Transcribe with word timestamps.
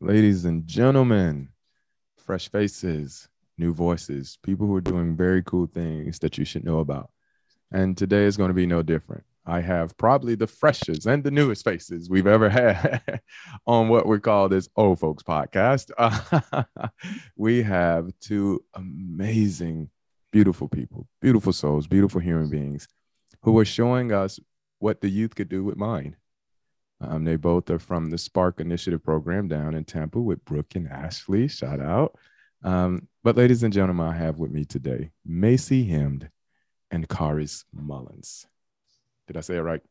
Ladies 0.00 0.44
and 0.44 0.66
gentlemen, 0.66 1.48
fresh 2.16 2.50
faces, 2.50 3.28
new 3.58 3.72
voices, 3.72 4.38
people 4.42 4.66
who 4.66 4.74
are 4.76 4.80
doing 4.80 5.16
very 5.16 5.42
cool 5.42 5.66
things 5.66 6.18
that 6.20 6.38
you 6.38 6.44
should 6.44 6.64
know 6.64 6.80
about. 6.80 7.10
And 7.72 7.96
today 7.96 8.24
is 8.24 8.36
going 8.36 8.48
to 8.48 8.54
be 8.54 8.66
no 8.66 8.82
different. 8.82 9.24
I 9.46 9.60
have 9.60 9.96
probably 9.96 10.36
the 10.36 10.46
freshest 10.46 11.06
and 11.06 11.22
the 11.22 11.30
newest 11.30 11.64
faces 11.64 12.08
we've 12.08 12.26
ever 12.26 12.48
had 12.48 13.20
on 13.66 13.88
what 13.88 14.06
we 14.06 14.18
call 14.18 14.48
this 14.48 14.68
old 14.76 15.00
folks 15.00 15.22
podcast. 15.22 15.90
we 17.36 17.62
have 17.62 18.10
two 18.20 18.64
amazing, 18.74 19.90
beautiful 20.32 20.68
people, 20.68 21.06
beautiful 21.20 21.52
souls, 21.52 21.86
beautiful 21.86 22.20
human 22.20 22.48
beings 22.48 22.88
who 23.42 23.58
are 23.58 23.66
showing 23.66 24.12
us 24.12 24.40
what 24.78 25.00
the 25.00 25.08
youth 25.10 25.34
could 25.34 25.48
do 25.48 25.62
with 25.62 25.76
mind. 25.76 26.16
Um, 27.08 27.24
they 27.24 27.36
both 27.36 27.70
are 27.70 27.78
from 27.78 28.10
the 28.10 28.18
Spark 28.18 28.60
Initiative 28.60 29.02
program 29.02 29.48
down 29.48 29.74
in 29.74 29.84
Tampa 29.84 30.20
with 30.20 30.44
Brooke 30.44 30.74
and 30.74 30.88
Ashley. 30.88 31.48
Shout 31.48 31.80
out. 31.80 32.16
Um, 32.62 33.08
but, 33.22 33.36
ladies 33.36 33.62
and 33.62 33.72
gentlemen, 33.72 34.06
I 34.06 34.16
have 34.16 34.38
with 34.38 34.50
me 34.50 34.64
today 34.64 35.10
Macy 35.24 35.88
Hemd 35.88 36.28
and 36.90 37.08
Carys 37.08 37.64
Mullins. 37.72 38.46
Did 39.26 39.36
I 39.36 39.40
say 39.40 39.56
it 39.56 39.60
right? 39.60 39.82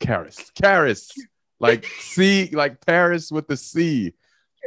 Carys. 0.00 0.50
Carys. 0.60 1.10
Like 1.60 1.84
C, 2.00 2.50
like 2.52 2.84
Paris 2.84 3.30
with 3.30 3.48
the 3.48 3.56
C. 3.56 4.14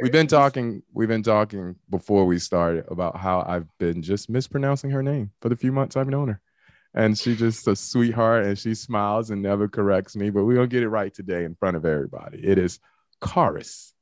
We've 0.00 0.12
been 0.12 0.26
talking, 0.26 0.82
we've 0.92 1.08
been 1.08 1.22
talking 1.22 1.76
before 1.90 2.24
we 2.24 2.38
started 2.38 2.84
about 2.88 3.16
how 3.16 3.44
I've 3.46 3.66
been 3.78 4.02
just 4.02 4.30
mispronouncing 4.30 4.90
her 4.90 5.02
name 5.02 5.30
for 5.40 5.48
the 5.48 5.56
few 5.56 5.70
months 5.70 5.96
I've 5.96 6.08
known 6.08 6.28
her 6.28 6.40
and 6.94 7.16
she's 7.18 7.38
just 7.38 7.66
a 7.68 7.76
sweetheart 7.76 8.44
and 8.44 8.58
she 8.58 8.74
smiles 8.74 9.30
and 9.30 9.42
never 9.42 9.68
corrects 9.68 10.16
me 10.16 10.30
but 10.30 10.44
we're 10.44 10.54
gonna 10.54 10.66
get 10.66 10.82
it 10.82 10.88
right 10.88 11.14
today 11.14 11.44
in 11.44 11.54
front 11.54 11.76
of 11.76 11.84
everybody 11.84 12.38
it 12.44 12.58
is 12.58 12.78
Carys 13.20 13.92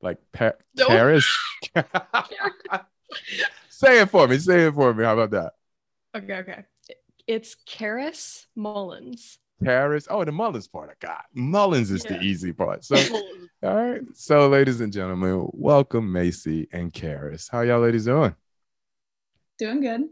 like 0.00 0.18
pa- 0.32 0.52
nope. 0.76 0.88
Paris 0.88 1.26
say 3.68 4.00
it 4.00 4.10
for 4.10 4.28
me 4.28 4.38
say 4.38 4.66
it 4.66 4.74
for 4.74 4.94
me 4.94 5.04
how 5.04 5.18
about 5.18 5.30
that 5.30 5.52
okay 6.16 6.34
okay 6.38 6.64
it's 7.26 7.56
Carys 7.66 8.46
Mullins 8.54 9.38
Paris. 9.62 10.06
Oh, 10.10 10.24
the 10.24 10.32
Mullins 10.32 10.68
part 10.68 10.90
I 10.90 10.94
got. 11.04 11.24
Mullins 11.32 11.90
is 11.90 12.04
yeah. 12.04 12.18
the 12.18 12.22
easy 12.22 12.52
part. 12.52 12.84
So, 12.84 12.96
all 13.62 13.74
right. 13.74 14.02
So, 14.12 14.48
ladies 14.48 14.80
and 14.80 14.92
gentlemen, 14.92 15.48
welcome 15.52 16.12
Macy 16.12 16.68
and 16.72 16.92
Carys. 16.92 17.48
How 17.50 17.62
y'all 17.62 17.80
ladies 17.80 18.04
doing? 18.04 18.34
Doing 19.58 19.80
good. 19.80 20.02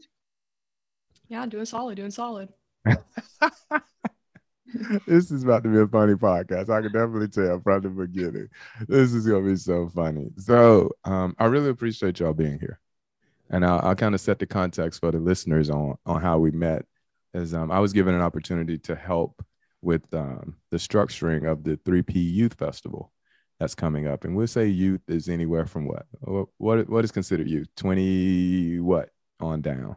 Yeah, 1.32 1.46
doing 1.46 1.64
solid, 1.64 1.96
doing 1.96 2.10
solid. 2.10 2.50
this 5.06 5.30
is 5.30 5.44
about 5.44 5.62
to 5.62 5.70
be 5.70 5.78
a 5.78 5.86
funny 5.86 6.12
podcast. 6.12 6.68
I 6.68 6.82
can 6.82 6.92
definitely 6.92 7.28
tell 7.28 7.58
from 7.58 7.80
the 7.80 7.88
beginning. 7.88 8.48
This 8.86 9.14
is 9.14 9.26
gonna 9.26 9.40
be 9.40 9.56
so 9.56 9.88
funny. 9.88 10.28
So 10.36 10.90
um, 11.04 11.34
I 11.38 11.46
really 11.46 11.70
appreciate 11.70 12.20
y'all 12.20 12.34
being 12.34 12.58
here, 12.60 12.78
and 13.48 13.64
I'll, 13.64 13.80
I'll 13.80 13.94
kind 13.94 14.14
of 14.14 14.20
set 14.20 14.40
the 14.40 14.46
context 14.46 15.00
for 15.00 15.10
the 15.10 15.20
listeners 15.20 15.70
on 15.70 15.96
on 16.04 16.20
how 16.20 16.38
we 16.38 16.50
met. 16.50 16.84
As 17.32 17.54
um, 17.54 17.70
I 17.70 17.80
was 17.80 17.94
given 17.94 18.14
an 18.14 18.20
opportunity 18.20 18.76
to 18.80 18.94
help 18.94 19.42
with 19.80 20.02
um, 20.12 20.56
the 20.70 20.76
structuring 20.76 21.50
of 21.50 21.64
the 21.64 21.78
3P 21.78 22.12
Youth 22.14 22.58
Festival 22.58 23.10
that's 23.58 23.74
coming 23.74 24.06
up, 24.06 24.24
and 24.24 24.36
we'll 24.36 24.46
say 24.46 24.66
youth 24.66 25.08
is 25.08 25.30
anywhere 25.30 25.64
from 25.64 25.88
what 25.88 26.04
what 26.58 26.90
what 26.90 27.04
is 27.06 27.10
considered 27.10 27.48
youth? 27.48 27.68
Twenty 27.74 28.80
what 28.80 29.08
on 29.40 29.62
down? 29.62 29.96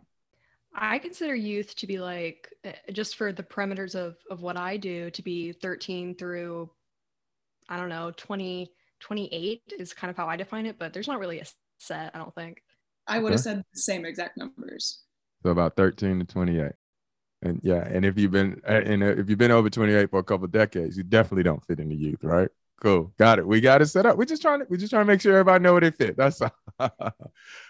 I 0.76 1.00
consider 1.00 1.34
youth 1.34 1.76
to 1.78 1.88
be 1.88 2.00
like 2.00 2.54
eh, 2.64 2.74
just 2.92 3.16
for 3.16 3.32
the 3.32 3.44
parameters 3.44 3.96
of 3.96 4.18
of 4.30 4.42
what 4.42 4.58
I 4.58 4.78
do 4.78 5.10
to 5.12 5.22
be 5.22 5.54
13 5.54 6.16
through 6.16 6.70
I 7.70 7.78
don't 7.78 7.90
know 7.90 8.12
20 8.16 8.72
28 9.00 9.62
is 9.78 9.94
kind 9.94 10.10
of 10.10 10.18
how 10.18 10.28
I 10.28 10.36
define 10.36 10.66
it, 10.66 10.78
but 10.80 10.94
there's 10.94 11.08
not 11.08 11.20
really 11.20 11.40
a 11.40 11.46
set, 11.80 12.12
I 12.16 12.18
don't 12.18 12.34
think. 12.34 12.62
I 13.08 13.20
would 13.20 13.32
have 13.34 13.42
said 13.42 13.64
the 13.74 13.80
same 13.80 14.06
exact 14.06 14.38
numbers. 14.38 15.04
So 15.44 15.52
about 15.52 15.76
13 15.76 16.20
to 16.20 16.26
28. 16.26 16.72
And 17.44 17.60
yeah, 17.62 17.86
and 17.88 18.04
if 18.04 18.18
you've 18.18 18.32
been 18.32 18.62
eh, 18.66 18.82
and 18.86 19.04
if 19.04 19.30
you've 19.30 19.38
been 19.38 19.52
over 19.52 19.70
28 19.70 20.10
for 20.10 20.20
a 20.20 20.24
couple 20.24 20.48
decades, 20.48 20.98
you 20.98 21.04
definitely 21.04 21.44
don't 21.44 21.64
fit 21.66 21.80
into 21.80 21.96
youth, 21.96 22.24
right? 22.24 22.50
Cool. 22.82 23.14
Got 23.18 23.40
it. 23.40 23.48
We 23.48 23.62
got 23.62 23.82
it 23.82 23.88
set 23.88 24.06
up. 24.06 24.18
We're 24.18 24.26
just 24.26 24.42
trying 24.42 24.60
to 24.60 24.66
we're 24.70 24.78
just 24.78 24.92
trying 24.92 25.04
to 25.04 25.08
make 25.08 25.22
sure 25.22 25.34
everybody 25.34 25.64
know 25.64 25.74
what 25.74 25.84
they 25.84 25.92
fit. 25.92 26.18
That's 26.18 26.42
all. 26.42 26.52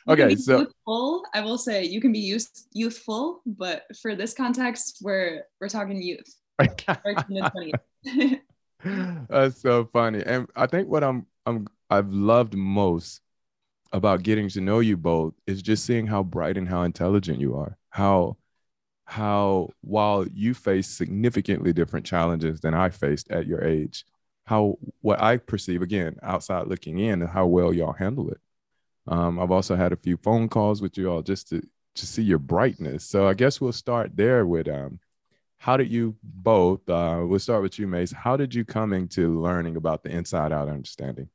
okay. 0.10 0.36
So 0.36 0.60
youthful, 0.60 1.24
I 1.34 1.42
will 1.42 1.58
say 1.58 1.84
you 1.84 2.02
can 2.02 2.12
be 2.12 2.20
youth, 2.20 2.50
youthful, 2.74 3.42
but 3.46 3.84
for 4.02 4.16
this 4.16 4.34
context, 4.34 5.00
we're 5.02 5.44
we're 5.62 5.70
talking 5.70 6.02
youth. 6.02 6.36
That's 9.30 9.62
so 9.62 9.90
funny. 9.94 10.24
And 10.26 10.48
I 10.56 10.68
think 10.68 10.88
what 10.90 11.04
I'm 11.04 11.28
I'm 11.46 11.68
I've 11.90 12.10
loved 12.10 12.56
most 12.56 13.22
about 13.92 14.24
getting 14.24 14.50
to 14.50 14.62
know 14.62 14.80
you 14.80 14.98
both 14.98 15.34
is 15.46 15.62
just 15.62 15.86
seeing 15.86 16.08
how 16.08 16.24
bright 16.24 16.58
and 16.58 16.68
how 16.68 16.82
intelligent 16.84 17.40
you 17.40 17.56
are. 17.56 17.78
How 17.90 18.38
how 19.06 19.70
while 19.82 20.26
you 20.34 20.54
face 20.56 20.88
significantly 20.88 21.74
different 21.74 22.06
challenges 22.06 22.60
than 22.60 22.74
I 22.74 22.90
faced 22.90 23.30
at 23.32 23.46
your 23.46 23.64
age, 23.64 24.04
how 24.46 24.78
what 25.02 25.22
I 25.22 25.38
perceive 25.38 25.82
again 25.82 26.18
outside 26.22 26.68
looking 26.68 27.00
in 27.00 27.22
and 27.22 27.30
how 27.30 27.48
well 27.48 27.74
y'all 27.74 27.94
handle 27.94 28.30
it. 28.30 28.40
Um, 29.08 29.40
I've 29.40 29.52
also 29.52 29.76
had 29.76 29.92
a 29.92 29.98
few 29.98 30.18
phone 30.18 30.50
calls 30.50 30.82
with 30.82 30.98
you 30.98 31.12
all 31.12 31.22
just 31.22 31.50
to 31.50 31.62
to 31.96 32.06
see 32.06 32.24
your 32.24 32.40
brightness. 32.40 33.06
So 33.06 33.28
I 33.28 33.34
guess 33.34 33.62
we'll 33.62 33.72
start 33.72 34.12
there 34.16 34.46
with 34.46 34.68
um, 34.68 35.00
how 35.58 35.78
did 35.78 35.92
you 35.92 36.16
both? 36.24 36.88
Uh, 36.90 37.24
we'll 37.26 37.40
start 37.40 37.62
with 37.62 37.80
you, 37.80 37.88
Mace. 37.88 38.12
How 38.12 38.38
did 38.38 38.54
you 38.54 38.66
come 38.66 38.94
into 38.94 39.42
learning 39.42 39.78
about 39.78 40.04
the 40.04 40.10
inside 40.10 40.52
out 40.52 40.70
understanding? 40.70 41.30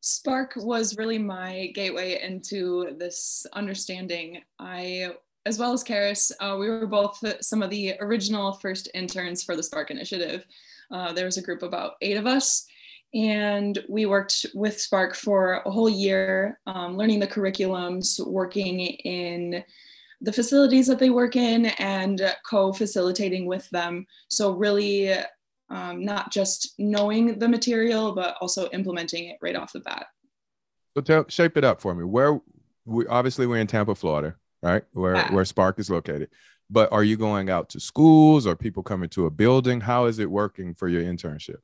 Spark 0.00 0.52
was 0.56 0.96
really 0.96 1.18
my 1.18 1.72
gateway 1.74 2.22
into 2.22 2.94
this 2.98 3.44
understanding. 3.54 4.42
I, 4.58 5.14
as 5.46 5.58
well 5.58 5.72
as 5.72 5.82
Carys, 5.82 6.30
uh, 6.38 6.56
we 6.58 6.68
were 6.68 6.86
both 6.86 7.20
some 7.40 7.62
of 7.62 7.70
the 7.70 7.94
original 8.00 8.52
first 8.52 8.88
interns 8.94 9.42
for 9.42 9.56
the 9.56 9.62
Spark 9.62 9.90
Initiative. 9.90 10.44
Uh, 10.90 11.12
there 11.12 11.24
was 11.24 11.36
a 11.36 11.42
group 11.42 11.62
of 11.62 11.68
about 11.68 11.92
eight 12.00 12.16
of 12.16 12.26
us, 12.26 12.66
and 13.14 13.78
we 13.88 14.06
worked 14.06 14.46
with 14.54 14.80
Spark 14.80 15.14
for 15.14 15.62
a 15.64 15.70
whole 15.70 15.88
year, 15.88 16.60
um, 16.66 16.96
learning 16.96 17.20
the 17.20 17.26
curriculums, 17.26 18.24
working 18.26 18.80
in 18.80 19.64
the 20.20 20.32
facilities 20.32 20.86
that 20.86 20.98
they 20.98 21.10
work 21.10 21.36
in, 21.36 21.66
and 21.66 22.34
co 22.48 22.72
facilitating 22.72 23.46
with 23.46 23.68
them. 23.70 24.06
So, 24.28 24.52
really, 24.52 25.12
um, 25.68 26.04
not 26.04 26.32
just 26.32 26.74
knowing 26.78 27.38
the 27.38 27.48
material, 27.48 28.14
but 28.14 28.36
also 28.40 28.68
implementing 28.70 29.26
it 29.28 29.38
right 29.40 29.56
off 29.56 29.72
the 29.72 29.80
bat. 29.80 30.06
So, 30.94 31.02
tell, 31.02 31.26
shape 31.28 31.56
it 31.56 31.64
up 31.64 31.80
for 31.80 31.94
me. 31.94 32.04
Where 32.04 32.40
we 32.84 33.06
obviously 33.06 33.46
we're 33.46 33.58
in 33.58 33.66
Tampa, 33.66 33.94
Florida, 33.94 34.36
right? 34.62 34.84
Where 34.92 35.16
yeah. 35.16 35.32
where 35.32 35.44
Spark 35.44 35.78
is 35.78 35.90
located 35.90 36.28
but 36.70 36.90
are 36.92 37.04
you 37.04 37.16
going 37.16 37.50
out 37.50 37.68
to 37.68 37.80
schools 37.80 38.46
or 38.46 38.56
people 38.56 38.82
coming 38.82 39.08
to 39.08 39.26
a 39.26 39.30
building 39.30 39.80
how 39.80 40.06
is 40.06 40.18
it 40.18 40.30
working 40.30 40.74
for 40.74 40.88
your 40.88 41.02
internship 41.02 41.58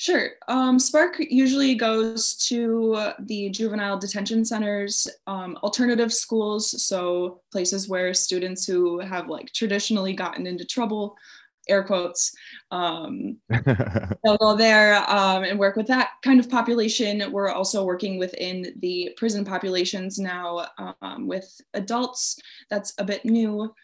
Sure. 0.00 0.28
Um, 0.46 0.78
Spark 0.78 1.16
usually 1.18 1.74
goes 1.74 2.36
to 2.46 3.14
the 3.18 3.50
juvenile 3.50 3.98
detention 3.98 4.44
centers, 4.44 5.08
um, 5.26 5.58
alternative 5.64 6.12
schools, 6.12 6.84
so 6.84 7.40
places 7.50 7.88
where 7.88 8.14
students 8.14 8.64
who 8.64 9.00
have 9.00 9.28
like 9.28 9.52
traditionally 9.52 10.12
gotten 10.12 10.46
into 10.46 10.64
trouble, 10.64 11.16
air 11.68 11.82
quotes, 11.82 12.32
um, 12.70 13.38
they'll 14.24 14.36
go 14.36 14.54
there 14.54 14.98
um, 15.10 15.42
and 15.42 15.58
work 15.58 15.74
with 15.74 15.88
that 15.88 16.10
kind 16.22 16.38
of 16.38 16.48
population. 16.48 17.32
We're 17.32 17.50
also 17.50 17.84
working 17.84 18.20
within 18.20 18.74
the 18.78 19.12
prison 19.16 19.44
populations 19.44 20.20
now 20.20 20.68
um, 21.02 21.26
with 21.26 21.60
adults. 21.74 22.38
That's 22.70 22.94
a 22.98 23.04
bit 23.04 23.24
new. 23.24 23.74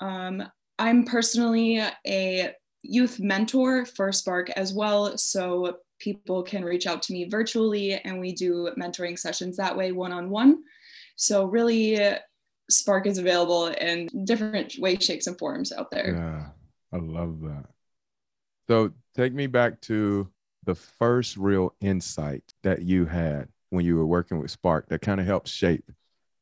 Um, 0.00 0.42
I'm 0.78 1.04
personally 1.04 1.82
a 2.06 2.52
youth 2.82 3.20
mentor 3.20 3.84
for 3.84 4.10
Spark 4.12 4.50
as 4.50 4.72
well. 4.72 5.16
So 5.18 5.76
people 5.98 6.42
can 6.42 6.64
reach 6.64 6.86
out 6.86 7.02
to 7.02 7.12
me 7.12 7.28
virtually 7.28 7.94
and 7.94 8.18
we 8.18 8.32
do 8.32 8.70
mentoring 8.78 9.18
sessions 9.18 9.56
that 9.58 9.76
way 9.76 9.92
one 9.92 10.12
on 10.12 10.30
one. 10.30 10.62
So, 11.16 11.44
really, 11.44 12.00
Spark 12.70 13.06
is 13.06 13.18
available 13.18 13.66
in 13.66 14.08
different 14.24 14.76
ways, 14.78 15.04
shapes, 15.04 15.26
and 15.26 15.38
forms 15.38 15.70
out 15.70 15.90
there. 15.90 16.14
Yeah, 16.14 16.46
I 16.98 17.02
love 17.02 17.40
that. 17.42 17.66
So, 18.68 18.92
take 19.14 19.34
me 19.34 19.46
back 19.46 19.82
to 19.82 20.30
the 20.64 20.74
first 20.74 21.36
real 21.36 21.74
insight 21.80 22.42
that 22.62 22.82
you 22.82 23.04
had 23.04 23.48
when 23.68 23.84
you 23.84 23.96
were 23.96 24.06
working 24.06 24.38
with 24.38 24.50
Spark 24.50 24.88
that 24.88 25.02
kind 25.02 25.20
of 25.20 25.26
helped 25.26 25.48
shape 25.48 25.90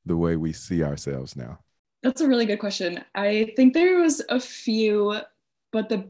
the 0.07 0.17
way 0.17 0.37
we 0.37 0.53
see 0.53 0.83
ourselves 0.83 1.37
now? 1.37 1.59
That's 2.03 2.21
a 2.21 2.29
really 2.29 2.47
good 2.47 2.61
question. 2.61 3.05
I 3.15 3.53
think 3.57 3.75
there 3.75 4.01
was 4.01 4.23
a 4.29 4.39
few, 4.39 5.17
but 5.73 5.89
the 5.89 6.07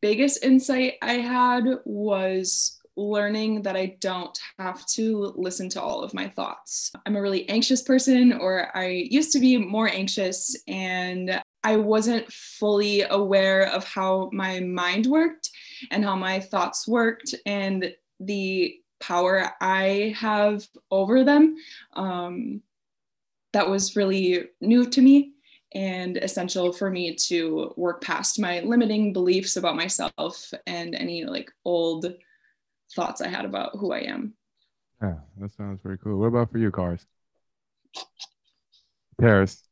biggest 0.00 0.42
insight 0.42 0.94
I 1.02 1.14
had 1.14 1.64
was 1.84 2.80
learning 2.96 3.62
that 3.62 3.76
I 3.76 3.96
don't 4.00 4.38
have 4.58 4.86
to 4.86 5.34
listen 5.36 5.68
to 5.70 5.82
all 5.82 6.02
of 6.02 6.14
my 6.14 6.28
thoughts. 6.28 6.90
I'm 7.04 7.16
a 7.16 7.20
really 7.20 7.46
anxious 7.48 7.82
person, 7.82 8.32
or 8.32 8.74
I 8.74 8.86
used 9.10 9.32
to 9.32 9.38
be 9.38 9.58
more 9.58 9.88
anxious, 9.88 10.56
and 10.66 11.40
I 11.62 11.76
wasn't 11.76 12.32
fully 12.32 13.02
aware 13.02 13.66
of 13.70 13.84
how 13.84 14.30
my 14.32 14.60
mind 14.60 15.06
worked 15.06 15.50
and 15.90 16.04
how 16.04 16.16
my 16.16 16.40
thoughts 16.40 16.88
worked 16.88 17.34
and 17.44 17.92
the 18.20 18.80
power 19.00 19.50
I 19.60 20.14
have 20.16 20.66
over 20.90 21.24
them. 21.24 21.56
Um, 21.92 22.62
that 23.56 23.70
was 23.70 23.96
really 23.96 24.50
new 24.60 24.84
to 24.84 25.00
me 25.00 25.32
and 25.74 26.18
essential 26.18 26.74
for 26.74 26.90
me 26.90 27.14
to 27.14 27.72
work 27.78 28.02
past 28.02 28.38
my 28.38 28.60
limiting 28.60 29.14
beliefs 29.14 29.56
about 29.56 29.76
myself 29.76 30.52
and 30.66 30.94
any 30.94 31.24
like 31.24 31.50
old 31.64 32.04
thoughts 32.94 33.22
I 33.22 33.28
had 33.28 33.46
about 33.46 33.70
who 33.78 33.94
I 33.94 34.00
am. 34.00 34.34
Yeah, 35.00 35.14
that 35.38 35.52
sounds 35.52 35.80
very 35.82 35.96
cool. 35.96 36.18
What 36.18 36.26
about 36.26 36.52
for 36.52 36.58
you, 36.58 36.70
Cars? 36.70 37.06
Carys. 39.18 39.62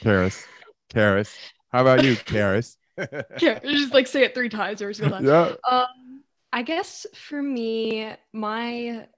Carys. 0.00 0.46
Carys. 0.88 1.34
How 1.72 1.80
about 1.80 2.04
you, 2.04 2.14
Carys? 2.14 2.76
yeah, 3.40 3.58
just 3.58 3.92
like 3.92 4.06
say 4.06 4.22
it 4.22 4.32
three 4.32 4.48
times 4.48 4.80
or 4.80 4.92
something. 4.92 5.26
yeah. 5.26 5.54
Um, 5.68 6.22
I 6.52 6.62
guess 6.62 7.04
for 7.14 7.42
me, 7.42 8.12
my, 8.32 9.08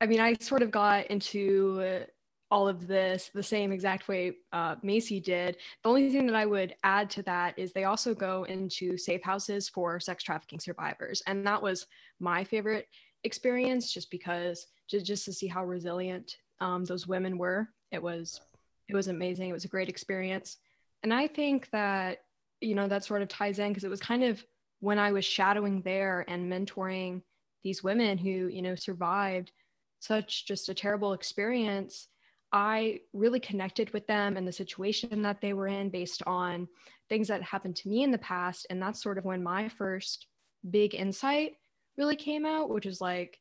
I 0.00 0.06
mean, 0.06 0.20
I 0.20 0.36
sort 0.40 0.62
of 0.62 0.70
got 0.70 1.08
into 1.08 2.06
all 2.50 2.68
of 2.68 2.86
this 2.86 3.30
the 3.32 3.42
same 3.42 3.72
exact 3.72 4.08
way 4.08 4.32
uh, 4.52 4.74
Macy 4.82 5.20
did. 5.20 5.56
The 5.82 5.88
only 5.88 6.10
thing 6.10 6.26
that 6.26 6.34
I 6.34 6.46
would 6.46 6.74
add 6.82 7.08
to 7.10 7.22
that 7.22 7.58
is 7.58 7.72
they 7.72 7.84
also 7.84 8.14
go 8.14 8.44
into 8.44 8.96
safe 8.96 9.22
houses 9.22 9.68
for 9.68 10.00
sex 10.00 10.24
trafficking 10.24 10.60
survivors. 10.60 11.22
And 11.26 11.46
that 11.46 11.62
was 11.62 11.86
my 12.18 12.42
favorite 12.42 12.88
experience 13.24 13.92
just 13.92 14.10
because 14.10 14.66
just, 14.88 15.06
just 15.06 15.24
to 15.26 15.32
see 15.32 15.46
how 15.46 15.64
resilient 15.64 16.36
um, 16.60 16.84
those 16.84 17.06
women 17.06 17.38
were. 17.38 17.68
It 17.92 18.02
was 18.02 18.40
it 18.88 18.94
was 18.94 19.08
amazing. 19.08 19.48
It 19.48 19.54
was 19.54 19.64
a 19.64 19.68
great 19.68 19.88
experience. 19.88 20.56
And 21.04 21.14
I 21.14 21.28
think 21.28 21.70
that, 21.70 22.18
you 22.60 22.74
know, 22.74 22.88
that 22.88 23.04
sort 23.04 23.22
of 23.22 23.28
ties 23.28 23.60
in 23.60 23.68
because 23.68 23.84
it 23.84 23.90
was 23.90 24.00
kind 24.00 24.24
of 24.24 24.44
when 24.80 24.98
I 24.98 25.12
was 25.12 25.24
shadowing 25.24 25.82
there 25.82 26.24
and 26.26 26.50
mentoring 26.50 27.22
these 27.62 27.84
women 27.84 28.18
who, 28.18 28.48
you 28.48 28.62
know, 28.62 28.74
survived 28.74 29.52
such 30.00 30.46
just 30.46 30.68
a 30.68 30.74
terrible 30.74 31.12
experience 31.12 32.08
I 32.52 33.00
really 33.12 33.40
connected 33.40 33.92
with 33.92 34.06
them 34.06 34.36
and 34.36 34.46
the 34.46 34.52
situation 34.52 35.22
that 35.22 35.40
they 35.40 35.52
were 35.52 35.68
in 35.68 35.88
based 35.90 36.22
on 36.26 36.66
things 37.08 37.28
that 37.28 37.42
happened 37.42 37.76
to 37.76 37.88
me 37.88 38.02
in 38.02 38.10
the 38.10 38.18
past. 38.18 38.66
And 38.70 38.82
that's 38.82 39.02
sort 39.02 39.18
of 39.18 39.24
when 39.24 39.42
my 39.42 39.68
first 39.68 40.26
big 40.68 40.94
insight 40.94 41.52
really 41.96 42.16
came 42.16 42.44
out, 42.44 42.70
which 42.70 42.86
is 42.86 43.00
like, 43.00 43.38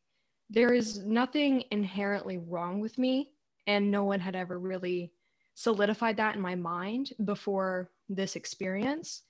there 0.49 0.73
is 0.73 0.99
nothing 0.99 1.63
inherently 1.71 2.37
wrong 2.37 2.79
with 2.79 2.97
me. 2.97 3.31
And 3.67 3.91
no 3.91 4.03
one 4.03 4.19
had 4.19 4.35
ever 4.35 4.59
really 4.59 5.11
solidified 5.53 6.17
that 6.17 6.35
in 6.35 6.41
my 6.41 6.55
mind 6.55 7.11
before 7.25 7.91
this 8.09 8.35
experience. 8.35 9.23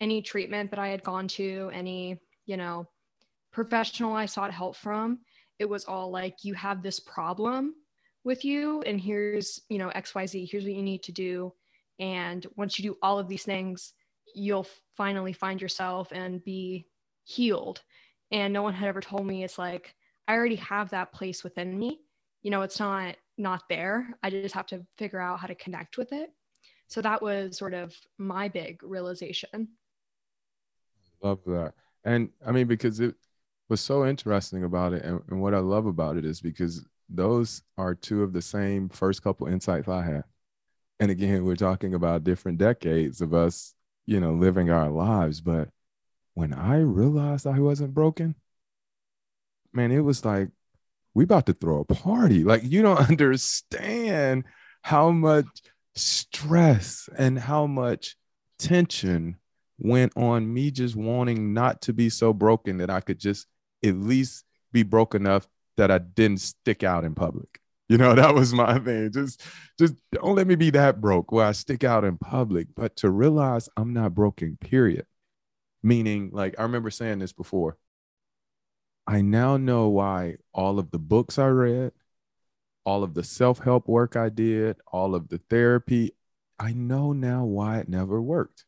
Any 0.00 0.20
treatment 0.20 0.70
that 0.70 0.78
I 0.78 0.88
had 0.88 1.02
gone 1.02 1.28
to, 1.28 1.70
any, 1.72 2.18
you 2.44 2.56
know, 2.56 2.86
professional 3.52 4.12
I 4.12 4.26
sought 4.26 4.52
help 4.52 4.76
from, 4.76 5.20
it 5.58 5.66
was 5.66 5.86
all 5.86 6.10
like, 6.10 6.36
you 6.42 6.52
have 6.54 6.82
this 6.82 7.00
problem 7.00 7.74
with 8.26 8.44
you 8.44 8.82
and 8.82 9.00
here's 9.00 9.60
you 9.68 9.78
know 9.78 9.88
xyz 9.90 10.50
here's 10.50 10.64
what 10.64 10.74
you 10.74 10.82
need 10.82 11.02
to 11.04 11.12
do. 11.12 11.52
And 11.98 12.44
once 12.56 12.78
you 12.78 12.90
do 12.90 12.98
all 13.00 13.18
of 13.18 13.28
these 13.28 13.44
things 13.44 13.94
you'll 14.34 14.66
finally 14.96 15.32
find 15.32 15.62
yourself 15.62 16.08
and 16.12 16.44
be 16.44 16.86
healed. 17.24 17.80
And 18.32 18.52
no 18.52 18.62
one 18.62 18.74
had 18.74 18.88
ever 18.88 19.00
told 19.00 19.26
me 19.26 19.44
it's 19.44 19.58
like 19.58 19.94
i 20.28 20.34
already 20.34 20.56
have 20.56 20.90
that 20.90 21.12
place 21.12 21.44
within 21.44 21.78
me. 21.78 22.00
You 22.42 22.50
know 22.50 22.62
it's 22.62 22.80
not 22.80 23.16
not 23.38 23.62
there. 23.70 24.08
I 24.22 24.30
just 24.30 24.54
have 24.54 24.66
to 24.66 24.84
figure 24.98 25.20
out 25.20 25.38
how 25.38 25.46
to 25.46 25.54
connect 25.54 25.96
with 25.96 26.12
it. 26.12 26.30
So 26.88 27.00
that 27.02 27.22
was 27.22 27.56
sort 27.56 27.74
of 27.74 27.94
my 28.18 28.48
big 28.48 28.82
realization. 28.82 29.68
Love 31.22 31.40
that. 31.46 31.74
And 32.04 32.30
i 32.44 32.50
mean 32.50 32.66
because 32.66 32.98
it 32.98 33.14
was 33.68 33.80
so 33.80 34.04
interesting 34.04 34.64
about 34.64 34.92
it 34.92 35.04
and, 35.04 35.20
and 35.28 35.40
what 35.40 35.54
i 35.54 35.58
love 35.58 35.86
about 35.86 36.16
it 36.16 36.24
is 36.24 36.40
because 36.40 36.84
those 37.08 37.62
are 37.78 37.94
two 37.94 38.22
of 38.22 38.32
the 38.32 38.42
same 38.42 38.88
first 38.88 39.22
couple 39.22 39.46
insights 39.46 39.88
I 39.88 40.02
had. 40.02 40.24
And 40.98 41.10
again, 41.10 41.44
we're 41.44 41.56
talking 41.56 41.94
about 41.94 42.24
different 42.24 42.58
decades 42.58 43.20
of 43.20 43.34
us, 43.34 43.74
you 44.06 44.18
know, 44.20 44.32
living 44.32 44.70
our 44.70 44.90
lives. 44.90 45.40
But 45.40 45.68
when 46.34 46.52
I 46.52 46.78
realized 46.78 47.46
I 47.46 47.58
wasn't 47.60 47.94
broken, 47.94 48.34
man, 49.72 49.92
it 49.92 50.00
was 50.00 50.24
like 50.24 50.48
we 51.14 51.24
about 51.24 51.46
to 51.46 51.52
throw 51.52 51.80
a 51.80 51.84
party. 51.84 52.44
Like 52.44 52.62
you 52.64 52.82
don't 52.82 52.98
understand 53.10 54.44
how 54.82 55.10
much 55.10 55.46
stress 55.94 57.08
and 57.16 57.38
how 57.38 57.66
much 57.66 58.16
tension 58.58 59.36
went 59.78 60.12
on 60.16 60.52
me 60.52 60.70
just 60.70 60.96
wanting 60.96 61.52
not 61.52 61.82
to 61.82 61.92
be 61.92 62.08
so 62.08 62.32
broken 62.32 62.78
that 62.78 62.90
I 62.90 63.00
could 63.00 63.18
just 63.18 63.46
at 63.84 63.94
least 63.94 64.44
be 64.72 64.82
broke 64.82 65.14
enough 65.14 65.46
that 65.76 65.90
I 65.90 65.98
didn't 65.98 66.40
stick 66.40 66.82
out 66.82 67.04
in 67.04 67.14
public. 67.14 67.60
You 67.88 67.98
know, 67.98 68.14
that 68.16 68.34
was 68.34 68.52
my 68.52 68.78
thing. 68.78 69.12
Just, 69.12 69.42
just 69.78 69.94
don't 70.12 70.34
let 70.34 70.46
me 70.46 70.54
be 70.54 70.70
that 70.70 71.00
broke 71.00 71.32
where 71.32 71.46
I 71.46 71.52
stick 71.52 71.84
out 71.84 72.04
in 72.04 72.18
public, 72.18 72.68
but 72.74 72.96
to 72.96 73.10
realize 73.10 73.68
I'm 73.76 73.92
not 73.92 74.14
broken, 74.14 74.56
period. 74.60 75.06
Meaning, 75.82 76.30
like, 76.32 76.54
I 76.58 76.62
remember 76.62 76.90
saying 76.90 77.20
this 77.20 77.32
before. 77.32 77.76
I 79.06 79.22
now 79.22 79.56
know 79.56 79.88
why 79.88 80.36
all 80.52 80.80
of 80.80 80.90
the 80.90 80.98
books 80.98 81.38
I 81.38 81.46
read, 81.46 81.92
all 82.84 83.04
of 83.04 83.14
the 83.14 83.22
self 83.22 83.60
help 83.60 83.86
work 83.88 84.16
I 84.16 84.30
did, 84.30 84.76
all 84.90 85.14
of 85.14 85.28
the 85.28 85.38
therapy, 85.48 86.12
I 86.58 86.72
know 86.72 87.12
now 87.12 87.44
why 87.44 87.78
it 87.78 87.88
never 87.88 88.20
worked 88.20 88.64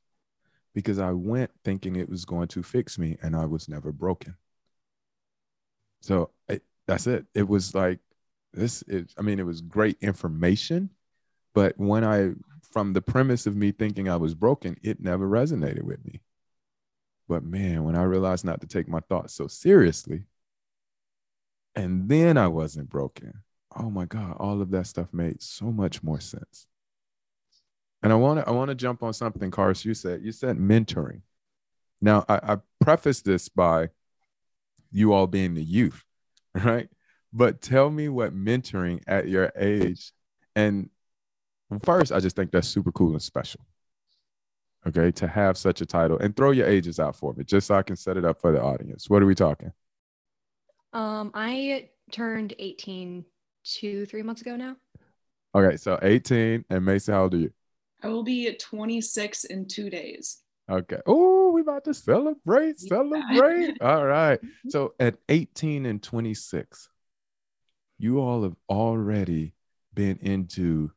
because 0.75 0.99
I 0.99 1.13
went 1.13 1.51
thinking 1.65 1.97
it 1.97 2.09
was 2.09 2.25
going 2.25 2.49
to 2.49 2.63
fix 2.63 2.99
me 2.99 3.17
and 3.23 3.35
I 3.35 3.47
was 3.47 3.69
never 3.69 3.91
broken. 3.91 4.37
So 6.01 6.31
that's 6.88 7.06
it. 7.06 7.26
It 7.35 7.46
was 7.46 7.75
like 7.75 8.00
this. 8.52 8.82
Is, 8.82 9.14
I 9.16 9.23
mean, 9.23 9.38
it 9.38 9.47
was 9.47 9.61
great 9.61 9.99
information, 10.00 10.90
but 11.54 11.78
when 11.78 12.02
I, 12.02 12.33
from 12.73 12.95
the 12.95 13.02
premise 13.02 13.47
of 13.47 13.54
me 13.54 13.71
thinking 13.71 14.09
I 14.09 14.16
was 14.16 14.35
broken, 14.35 14.76
it 14.83 15.00
never 15.00 15.28
resonated 15.28 15.83
with 15.83 16.04
me. 16.04 16.23
But 17.28 17.45
man, 17.45 17.85
when 17.85 17.95
I 17.95 18.02
realized 18.04 18.45
not 18.45 18.62
to 18.62 18.66
take 18.66 18.88
my 18.88 19.00
thoughts 19.00 19.35
so 19.35 19.47
seriously, 19.47 20.25
and 21.76 22.09
then 22.09 22.38
I 22.38 22.49
wasn't 22.49 22.88
broken. 22.88 23.35
Oh 23.76 23.90
my 23.90 24.07
God, 24.07 24.37
all 24.38 24.61
of 24.62 24.71
that 24.71 24.87
stuff 24.87 25.12
made 25.12 25.42
so 25.42 25.66
much 25.66 26.02
more 26.02 26.21
sense. 26.21 26.66
And 28.02 28.12
I 28.12 28.16
want 28.16 28.40
to 28.40 28.49
I 28.49 28.52
want 28.52 28.71
to 28.71 28.75
jump 28.75 29.02
on 29.02 29.12
something, 29.12 29.50
Cars. 29.50 29.85
You 29.85 29.92
said 29.92 30.23
you 30.23 30.33
said 30.33 30.57
mentoring. 30.57 31.21
Now 32.00 32.25
I, 32.28 32.40
I 32.42 32.57
preface 32.80 33.21
this 33.21 33.49
by 33.49 33.90
you 34.90 35.12
all 35.12 35.26
being 35.26 35.54
the 35.54 35.62
youth. 35.62 36.02
right? 36.65 36.88
But 37.33 37.61
tell 37.61 37.91
me 37.91 38.09
what 38.09 38.35
mentoring 38.35 39.00
at 39.07 39.29
your 39.29 39.53
age. 39.57 40.12
And 40.57 40.91
first, 41.85 42.12
I 42.12 42.21
just 42.21 42.37
think 42.37 42.50
that's 42.50 42.69
super 42.69 42.93
cool 42.93 43.12
and 43.12 43.23
special. 43.23 43.61
Okay, 44.87 45.11
to 45.12 45.27
have 45.27 45.59
such 45.59 45.81
a 45.81 45.87
title 45.87 46.19
and 46.19 46.35
throw 46.35 46.53
your 46.53 46.67
ages 46.67 46.99
out 46.99 47.17
for 47.17 47.35
me, 47.35 47.45
just 47.45 47.67
so 47.67 47.75
I 47.75 47.83
can 47.83 47.97
set 47.97 48.17
it 48.17 48.25
up 48.25 48.41
for 48.41 48.53
the 48.53 48.62
audience. 48.62 49.11
What 49.11 49.23
are 49.23 49.27
we 49.27 49.35
talking? 49.35 49.73
Um, 50.93 51.31
I 51.35 51.88
turned 52.11 52.55
18 52.59 53.25
two, 53.65 54.07
three 54.07 54.23
months 54.23 54.41
ago 54.41 54.57
now. 54.57 54.77
Okay, 55.55 55.77
so 55.77 55.99
18 56.03 56.65
and 56.71 56.85
Macy, 56.85 57.12
how 57.12 57.25
old 57.25 57.35
are 57.35 57.38
you? 57.38 57.50
I 58.03 58.09
will 58.09 58.23
be 58.23 58.47
at 58.49 58.59
26 58.59 59.45
in 59.45 59.67
two 59.67 59.91
days. 59.91 60.43
Okay. 60.71 60.99
Oh, 61.07 61.51
we 61.51 61.63
about 61.63 61.85
to 61.85 61.95
celebrate, 61.95 62.79
celebrate. 62.79 63.77
all 63.81 64.05
right. 64.05 64.39
So 64.69 64.95
at 65.01 65.17
18 65.29 65.87
and 65.87 66.03
26, 66.03 66.89
you 67.99 68.21
all 68.21 68.43
have 68.43 68.57
already 68.69 69.55
been 69.95 70.19
into 70.21 70.93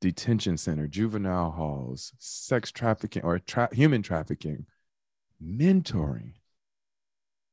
detention 0.00 0.56
center, 0.56 0.86
juvenile 0.86 1.50
halls, 1.50 2.12
sex 2.18 2.70
trafficking 2.70 3.22
or 3.22 3.38
tra- 3.38 3.74
human 3.74 4.02
trafficking, 4.02 4.66
mentoring, 5.42 6.34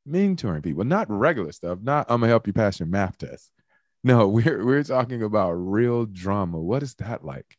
mentoring 0.07 0.63
people, 0.63 0.83
not 0.83 1.09
regular 1.09 1.51
stuff. 1.51 1.79
Not 1.81 2.05
I'm 2.09 2.19
gonna 2.19 2.29
help 2.29 2.47
you 2.47 2.53
pass 2.53 2.79
your 2.79 2.87
math 2.87 3.17
test. 3.17 3.51
No, 4.03 4.27
we're 4.27 4.63
we're 4.65 4.83
talking 4.83 5.23
about 5.23 5.53
real 5.53 6.05
drama. 6.05 6.59
What 6.59 6.83
is 6.83 6.95
that 6.95 7.23
like? 7.23 7.57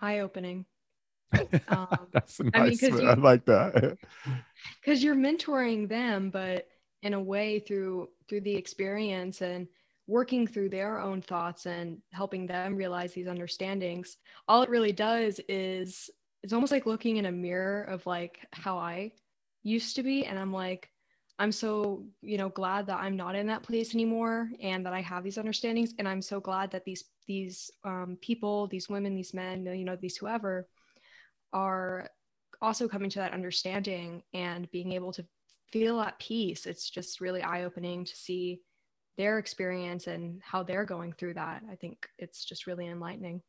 Eye 0.00 0.20
opening. 0.20 0.66
Um, 1.68 2.06
That's 2.10 2.40
nice. 2.40 2.82
I, 2.82 2.88
mean, 2.88 3.02
you, 3.02 3.08
I 3.08 3.14
like 3.14 3.44
that. 3.46 3.98
Because 4.80 5.04
you're 5.04 5.14
mentoring 5.14 5.88
them, 5.88 6.30
but 6.30 6.66
in 7.02 7.14
a 7.14 7.20
way 7.20 7.60
through 7.60 8.08
through 8.28 8.40
the 8.40 8.54
experience 8.54 9.40
and 9.42 9.68
working 10.06 10.46
through 10.46 10.70
their 10.70 10.98
own 10.98 11.20
thoughts 11.20 11.66
and 11.66 11.98
helping 12.12 12.46
them 12.46 12.76
realize 12.76 13.12
these 13.12 13.28
understandings. 13.28 14.16
All 14.48 14.62
it 14.62 14.70
really 14.70 14.92
does 14.92 15.38
is 15.48 16.10
it's 16.42 16.52
almost 16.52 16.72
like 16.72 16.86
looking 16.86 17.18
in 17.18 17.26
a 17.26 17.32
mirror 17.32 17.82
of 17.82 18.06
like 18.06 18.38
how 18.52 18.78
I 18.78 19.12
used 19.62 19.96
to 19.96 20.02
be, 20.02 20.24
and 20.24 20.38
I'm 20.38 20.52
like, 20.52 20.90
I'm 21.38 21.52
so, 21.52 22.04
you 22.20 22.36
know, 22.36 22.48
glad 22.48 22.86
that 22.86 22.98
I'm 22.98 23.16
not 23.16 23.36
in 23.36 23.46
that 23.46 23.62
place 23.62 23.94
anymore 23.94 24.50
and 24.60 24.84
that 24.84 24.92
I 24.92 25.00
have 25.00 25.22
these 25.22 25.38
understandings. 25.38 25.94
And 25.98 26.08
I'm 26.08 26.22
so 26.22 26.40
glad 26.40 26.72
that 26.72 26.84
these 26.84 27.04
these 27.26 27.70
um, 27.84 28.18
people, 28.20 28.66
these 28.66 28.88
women, 28.88 29.14
these 29.14 29.34
men, 29.34 29.64
you 29.66 29.84
know, 29.84 29.96
these 29.96 30.16
whoever 30.16 30.66
are 31.52 32.08
also 32.60 32.88
coming 32.88 33.10
to 33.10 33.20
that 33.20 33.34
understanding 33.34 34.22
and 34.34 34.70
being 34.70 34.92
able 34.92 35.12
to 35.12 35.24
feel 35.70 36.00
at 36.00 36.18
peace. 36.18 36.66
It's 36.66 36.90
just 36.90 37.20
really 37.20 37.42
eye-opening 37.42 38.04
to 38.04 38.16
see 38.16 38.60
their 39.16 39.38
experience 39.38 40.06
and 40.06 40.40
how 40.42 40.62
they're 40.62 40.84
going 40.84 41.12
through 41.12 41.34
that. 41.34 41.62
I 41.70 41.76
think 41.76 42.08
it's 42.18 42.44
just 42.44 42.66
really 42.66 42.86
enlightening. 42.86 43.42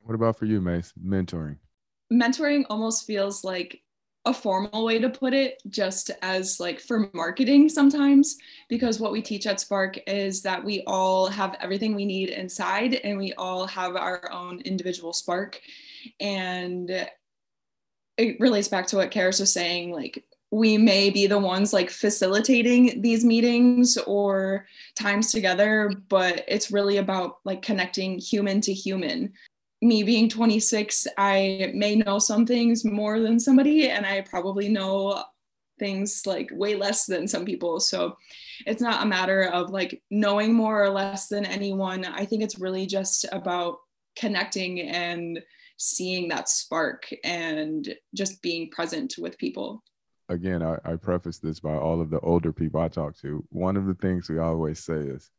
What 0.00 0.14
about 0.14 0.36
for 0.36 0.44
you, 0.44 0.60
Mace? 0.60 0.92
Mentoring. 1.02 1.56
Mentoring 2.12 2.64
almost 2.68 3.06
feels 3.06 3.44
like 3.44 3.80
a 4.26 4.32
formal 4.32 4.84
way 4.84 4.98
to 4.98 5.10
put 5.10 5.34
it 5.34 5.60
just 5.68 6.10
as 6.22 6.58
like 6.58 6.80
for 6.80 7.10
marketing 7.12 7.68
sometimes 7.68 8.38
because 8.68 8.98
what 8.98 9.12
we 9.12 9.20
teach 9.20 9.46
at 9.46 9.60
spark 9.60 9.98
is 10.06 10.40
that 10.42 10.64
we 10.64 10.82
all 10.86 11.26
have 11.26 11.56
everything 11.60 11.94
we 11.94 12.06
need 12.06 12.30
inside 12.30 12.94
and 12.94 13.18
we 13.18 13.34
all 13.34 13.66
have 13.66 13.96
our 13.96 14.30
own 14.32 14.60
individual 14.62 15.12
spark. 15.12 15.60
And 16.20 17.06
it 18.16 18.40
relates 18.40 18.68
back 18.68 18.86
to 18.88 18.96
what 18.96 19.10
Carys 19.10 19.40
was 19.40 19.52
saying 19.52 19.90
like 19.90 20.24
we 20.50 20.78
may 20.78 21.10
be 21.10 21.26
the 21.26 21.38
ones 21.38 21.72
like 21.72 21.90
facilitating 21.90 23.02
these 23.02 23.24
meetings 23.24 23.96
or 24.06 24.66
times 24.94 25.32
together 25.32 25.92
but 26.08 26.44
it's 26.46 26.70
really 26.70 26.98
about 26.98 27.38
like 27.44 27.60
connecting 27.60 28.18
human 28.18 28.60
to 28.60 28.72
human 28.72 29.32
me 29.82 30.02
being 30.02 30.28
26, 30.28 31.06
I 31.18 31.72
may 31.74 31.96
know 31.96 32.18
some 32.18 32.46
things 32.46 32.84
more 32.84 33.20
than 33.20 33.38
somebody, 33.38 33.90
and 33.90 34.06
I 34.06 34.22
probably 34.22 34.68
know 34.68 35.22
things 35.78 36.22
like 36.26 36.48
way 36.52 36.74
less 36.76 37.06
than 37.06 37.26
some 37.26 37.44
people. 37.44 37.80
So 37.80 38.16
it's 38.66 38.80
not 38.80 39.02
a 39.02 39.06
matter 39.06 39.44
of 39.44 39.70
like 39.70 40.02
knowing 40.10 40.54
more 40.54 40.82
or 40.82 40.90
less 40.90 41.28
than 41.28 41.44
anyone. 41.44 42.04
I 42.04 42.24
think 42.24 42.42
it's 42.42 42.58
really 42.58 42.86
just 42.86 43.26
about 43.32 43.78
connecting 44.16 44.80
and 44.80 45.40
seeing 45.76 46.28
that 46.28 46.48
spark 46.48 47.08
and 47.24 47.94
just 48.14 48.40
being 48.42 48.70
present 48.70 49.14
with 49.18 49.38
people. 49.38 49.82
Again, 50.28 50.62
I, 50.62 50.78
I 50.84 50.96
preface 50.96 51.38
this 51.38 51.60
by 51.60 51.74
all 51.74 52.00
of 52.00 52.10
the 52.10 52.20
older 52.20 52.52
people 52.52 52.80
I 52.80 52.88
talk 52.88 53.16
to. 53.18 53.44
One 53.50 53.76
of 53.76 53.86
the 53.86 53.94
things 53.94 54.30
we 54.30 54.38
always 54.38 54.78
say 54.78 54.94
is, 54.94 55.30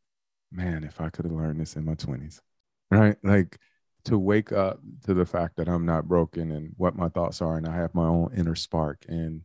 man, 0.51 0.84
if 0.84 1.01
I 1.01 1.10
could 1.10 1.25
have 1.25 1.34
learned 1.34 1.60
this 1.60 1.75
in 1.75 1.86
my 1.86 1.96
20s, 1.96 2.39
right? 2.92 3.18
Like, 3.24 3.58
to 4.05 4.17
wake 4.17 4.51
up 4.51 4.79
to 5.05 5.13
the 5.13 5.25
fact 5.25 5.57
that 5.57 5.67
I'm 5.67 5.85
not 5.85 6.07
broken 6.07 6.51
and 6.51 6.74
what 6.77 6.95
my 6.95 7.09
thoughts 7.09 7.41
are, 7.41 7.57
and 7.57 7.67
I 7.67 7.75
have 7.75 7.93
my 7.93 8.05
own 8.05 8.31
inner 8.35 8.55
spark 8.55 9.05
and 9.07 9.41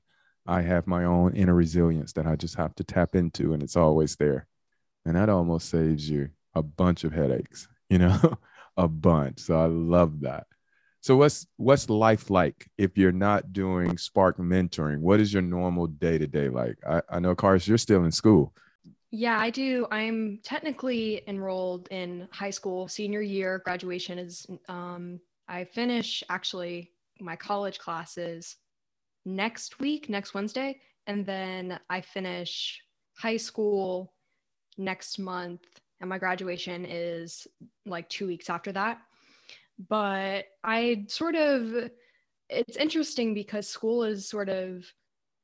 I 0.46 0.62
have 0.62 0.86
my 0.86 1.04
own 1.04 1.34
inner 1.34 1.54
resilience 1.54 2.12
that 2.14 2.26
I 2.26 2.36
just 2.36 2.56
have 2.56 2.74
to 2.76 2.84
tap 2.84 3.14
into, 3.14 3.52
and 3.52 3.62
it's 3.62 3.76
always 3.76 4.16
there. 4.16 4.46
And 5.04 5.16
that 5.16 5.28
almost 5.28 5.68
saves 5.68 6.08
you 6.08 6.30
a 6.54 6.62
bunch 6.62 7.04
of 7.04 7.12
headaches, 7.12 7.68
you 7.88 7.98
know, 7.98 8.38
a 8.76 8.88
bunch. 8.88 9.40
So 9.40 9.58
I 9.58 9.66
love 9.66 10.20
that. 10.20 10.46
So 11.02 11.16
what's 11.16 11.46
what's 11.56 11.88
life 11.88 12.28
like 12.28 12.68
if 12.76 12.98
you're 12.98 13.12
not 13.12 13.52
doing 13.52 13.96
Spark 13.96 14.38
mentoring? 14.38 14.98
What 14.98 15.20
is 15.20 15.32
your 15.32 15.42
normal 15.42 15.86
day 15.86 16.18
to 16.18 16.26
day 16.26 16.48
like? 16.48 16.76
I, 16.86 17.00
I 17.08 17.20
know, 17.20 17.34
Cars, 17.34 17.66
you're 17.66 17.78
still 17.78 18.04
in 18.04 18.12
school. 18.12 18.52
Yeah, 19.12 19.38
I 19.38 19.50
do. 19.50 19.86
I'm 19.90 20.38
technically 20.44 21.22
enrolled 21.26 21.88
in 21.90 22.28
high 22.30 22.50
school. 22.50 22.86
Senior 22.86 23.22
year 23.22 23.60
graduation 23.64 24.18
is, 24.18 24.46
um, 24.68 25.18
I 25.48 25.64
finish 25.64 26.22
actually 26.28 26.92
my 27.18 27.34
college 27.34 27.78
classes 27.80 28.56
next 29.24 29.80
week, 29.80 30.08
next 30.08 30.32
Wednesday. 30.32 30.80
And 31.08 31.26
then 31.26 31.80
I 31.90 32.00
finish 32.02 32.80
high 33.18 33.36
school 33.36 34.12
next 34.78 35.18
month. 35.18 35.66
And 36.00 36.08
my 36.08 36.18
graduation 36.18 36.86
is 36.88 37.48
like 37.86 38.08
two 38.08 38.28
weeks 38.28 38.48
after 38.48 38.70
that. 38.72 38.98
But 39.88 40.44
I 40.62 41.04
sort 41.08 41.34
of, 41.34 41.90
it's 42.48 42.76
interesting 42.76 43.34
because 43.34 43.66
school 43.66 44.04
is 44.04 44.28
sort 44.28 44.48
of 44.48 44.84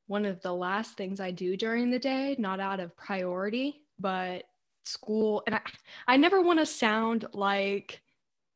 one 0.07 0.25
of 0.25 0.41
the 0.41 0.53
last 0.53 0.95
things 0.95 1.19
I 1.19 1.31
do 1.31 1.55
during 1.55 1.91
the 1.91 1.99
day, 1.99 2.35
not 2.39 2.59
out 2.59 2.79
of 2.79 2.95
priority, 2.95 3.83
but 3.99 4.45
school. 4.83 5.43
And 5.45 5.55
I, 5.55 5.61
I 6.07 6.17
never 6.17 6.41
want 6.41 6.59
to 6.59 6.65
sound 6.65 7.25
like 7.33 8.01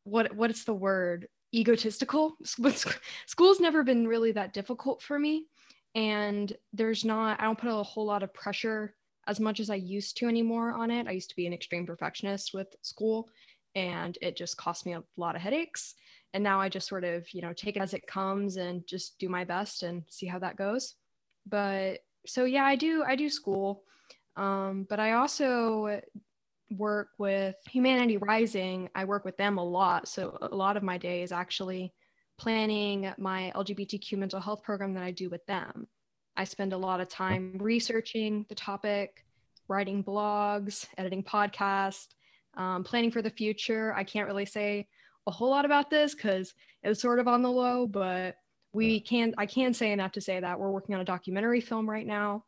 what 0.06 0.34
what 0.34 0.50
is 0.50 0.64
the 0.64 0.74
word 0.74 1.28
egotistical. 1.54 2.38
School's 3.28 3.60
never 3.60 3.84
been 3.84 4.08
really 4.08 4.32
that 4.32 4.54
difficult 4.54 5.02
for 5.02 5.20
me, 5.20 5.46
and 5.94 6.52
there's 6.74 7.06
not. 7.06 7.40
I 7.40 7.44
don't 7.44 7.60
put 7.60 7.70
a 7.70 7.84
whole 7.84 8.06
lot 8.06 8.24
of 8.24 8.34
pressure 8.34 8.96
as 9.28 9.40
much 9.40 9.60
as 9.60 9.70
I 9.70 9.76
used 9.76 10.18
to 10.18 10.28
anymore 10.28 10.72
on 10.72 10.90
it. 10.90 11.08
I 11.08 11.12
used 11.12 11.30
to 11.30 11.36
be 11.36 11.46
an 11.48 11.54
extreme 11.54 11.86
perfectionist 11.86 12.54
with 12.54 12.68
school, 12.82 13.30
and 13.76 14.18
it 14.22 14.38
just 14.38 14.58
cost 14.58 14.86
me 14.86 14.94
a 14.94 15.04
lot 15.18 15.36
of 15.36 15.42
headaches. 15.42 15.96
And 16.34 16.46
now 16.46 16.62
I 16.62 16.70
just 16.70 16.88
sort 16.88 17.04
of, 17.04 17.26
you 17.34 17.42
know, 17.42 17.52
take 17.52 17.76
it 17.76 17.82
as 17.82 17.94
it 17.94 18.08
comes 18.08 18.56
and 18.56 18.88
just 18.88 19.20
do 19.20 19.28
my 19.28 19.44
best 19.44 19.84
and 19.84 20.04
see 20.08 20.28
how 20.28 20.40
that 20.40 20.56
goes 20.56 20.96
but 21.46 22.00
so 22.26 22.46
yeah, 22.46 22.66
I 22.66 22.76
do 22.76 23.04
I 23.04 23.16
do 23.16 23.30
school, 23.30 23.84
um, 24.36 24.86
but 24.90 25.00
I 25.00 25.14
also 25.14 26.02
work 26.72 27.10
with 27.18 27.56
Humanity 27.70 28.18
Rising. 28.18 28.90
I 28.96 29.06
work 29.06 29.26
with 29.26 29.38
them 29.38 29.58
a 29.58 29.64
lot, 29.64 30.08
so 30.08 30.38
a 30.42 30.56
lot 30.56 30.78
of 30.78 30.84
my 30.84 30.98
day 30.98 31.24
is 31.24 31.32
actually 31.32 31.94
planning 32.38 33.14
my 33.18 33.52
LGBTQ 33.56 34.18
mental 34.18 34.40
health 34.40 34.64
program 34.64 34.94
that 34.96 35.04
I 35.04 35.12
do 35.12 35.30
with 35.30 35.46
them. 35.46 35.88
I 36.36 36.44
spend 36.44 36.74
a 36.74 36.78
lot 36.78 37.02
of 37.02 37.10
time 37.10 37.58
researching 37.60 38.46
the 38.50 38.56
topic, 38.56 39.26
writing 39.68 40.04
blogs, 40.04 40.88
editing 40.98 41.24
podcasts, 41.24 42.08
um, 42.56 42.84
planning 42.84 43.12
for 43.12 43.22
the 43.22 43.30
future. 43.30 43.94
I 43.96 44.04
can't 44.04 44.28
really 44.28 44.46
say 44.46 44.88
a 45.28 45.32
whole 45.32 45.50
lot 45.50 45.66
about 45.66 45.90
this 45.90 46.16
because 46.16 46.54
it's 46.84 47.02
sort 47.02 47.20
of 47.20 47.28
on 47.28 47.42
the 47.42 47.52
low, 47.52 47.86
but 47.86 48.36
we 48.74 49.00
can 49.00 49.34
i 49.38 49.46
can 49.46 49.74
say 49.74 49.92
enough 49.92 50.14
to 50.14 50.22
say 50.22 50.40
that 50.40 50.60
we're 50.60 50.72
working 50.72 50.96
on 50.96 51.02
a 51.02 51.06
documentary 51.06 51.62
film 51.62 51.90
right 51.90 52.08
now. 52.08 52.44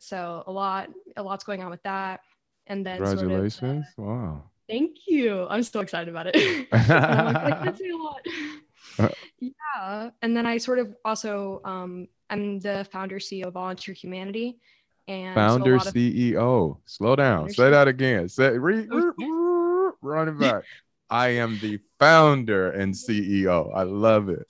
So 0.00 0.42
a 0.46 0.52
lot 0.52 0.90
a 1.16 1.22
lot's 1.22 1.44
going 1.44 1.62
on 1.62 1.70
with 1.70 1.82
that. 1.84 2.20
And 2.66 2.84
then 2.84 2.96
congratulations 3.02 3.54
sort 3.58 3.76
of, 3.98 4.04
uh, 4.04 4.12
wow. 4.12 4.42
Thank 4.68 4.96
you. 5.06 5.46
I'm 5.48 5.62
so 5.62 5.80
excited 5.80 6.08
about 6.08 6.26
it. 6.28 6.34
Like, 6.72 7.76
say 7.76 7.88
a 7.88 7.96
lot 7.96 9.14
yeah. 9.40 10.10
And 10.22 10.36
then 10.36 10.46
i 10.46 10.58
sort 10.58 10.78
of 10.78 10.94
also 11.04 11.60
um 11.64 12.08
i'm 12.30 12.58
the 12.60 12.86
founder 12.90 13.18
ceo 13.18 13.46
of 13.46 13.54
volunteer 13.54 13.94
humanity. 13.94 14.58
And 15.06 15.34
founder 15.34 15.78
so 15.78 15.90
ceo 15.90 16.70
of- 16.72 16.76
slow 16.86 17.14
down. 17.14 17.50
Say 17.50 17.70
that 17.70 17.88
again. 17.88 18.28
Say 18.28 18.56
re, 18.58 18.86
run 20.00 20.28
it 20.28 20.38
back. 20.38 20.64
I 21.10 21.28
am 21.28 21.58
the 21.60 21.78
founder 22.00 22.70
and 22.70 22.92
ceo 22.94 23.70
i 23.74 23.82
love 23.82 24.28
it 24.28 24.48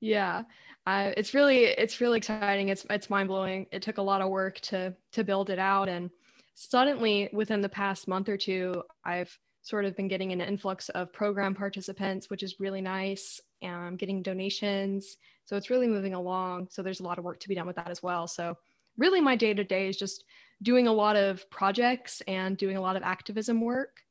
yeah 0.00 0.42
uh, 0.86 1.12
it's 1.16 1.34
really 1.34 1.64
it's 1.64 2.00
really 2.00 2.18
exciting. 2.18 2.68
It's 2.68 2.86
it's 2.88 3.10
mind-blowing. 3.10 3.66
It 3.70 3.82
took 3.82 3.98
a 3.98 4.02
lot 4.02 4.22
of 4.22 4.30
work 4.30 4.58
to 4.60 4.94
to 5.12 5.24
build 5.24 5.50
it 5.50 5.58
out 5.58 5.88
and 5.88 6.10
suddenly 6.54 7.28
within 7.32 7.60
the 7.60 7.68
past 7.68 8.08
month 8.08 8.28
or 8.28 8.36
two 8.36 8.82
i've 9.04 9.38
sort 9.62 9.84
of 9.84 9.96
been 9.96 10.08
getting 10.08 10.32
an 10.32 10.40
influx 10.40 10.88
of 10.90 11.12
program 11.12 11.54
participants 11.54 12.28
which 12.28 12.42
is 12.42 12.60
really 12.60 12.80
nice 12.80 13.40
and 13.62 13.74
i'm 13.74 13.96
getting 13.96 14.22
donations. 14.22 15.16
So 15.44 15.56
it's 15.56 15.70
really 15.70 15.88
moving 15.88 16.14
along. 16.14 16.68
So 16.70 16.82
there's 16.82 17.00
a 17.00 17.04
lot 17.04 17.18
of 17.18 17.24
work 17.24 17.40
to 17.40 17.48
be 17.48 17.56
done 17.56 17.66
with 17.66 17.76
that 17.76 17.90
as 17.90 18.02
well. 18.02 18.28
So 18.28 18.56
really 18.96 19.20
my 19.20 19.34
day 19.34 19.52
to 19.52 19.64
day 19.64 19.88
is 19.88 19.96
just 19.96 20.24
doing 20.62 20.86
a 20.86 20.92
lot 20.92 21.16
of 21.16 21.48
projects 21.50 22.22
and 22.28 22.56
doing 22.56 22.76
a 22.76 22.80
lot 22.80 22.96
of 22.96 23.02
activism 23.02 23.60
work. 23.60 24.02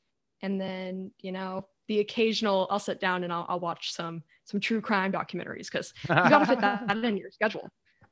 And 0.41 0.59
then 0.59 1.11
you 1.19 1.31
know 1.31 1.65
the 1.87 1.99
occasional 1.99 2.67
i'll 2.69 2.79
sit 2.79 3.01
down 3.01 3.23
and 3.23 3.33
i'll, 3.33 3.45
I'll 3.49 3.59
watch 3.59 3.91
some 3.91 4.23
some 4.49 4.59
true 4.59 4.81
crime 4.81 5.11
documentaries 5.11 5.71
because 5.71 5.93
you 6.09 6.15
got 6.15 6.39
to 6.39 6.45
fit 6.45 6.61
that 6.61 6.97
in 6.97 7.17
your 7.17 7.31
schedule. 7.31 7.69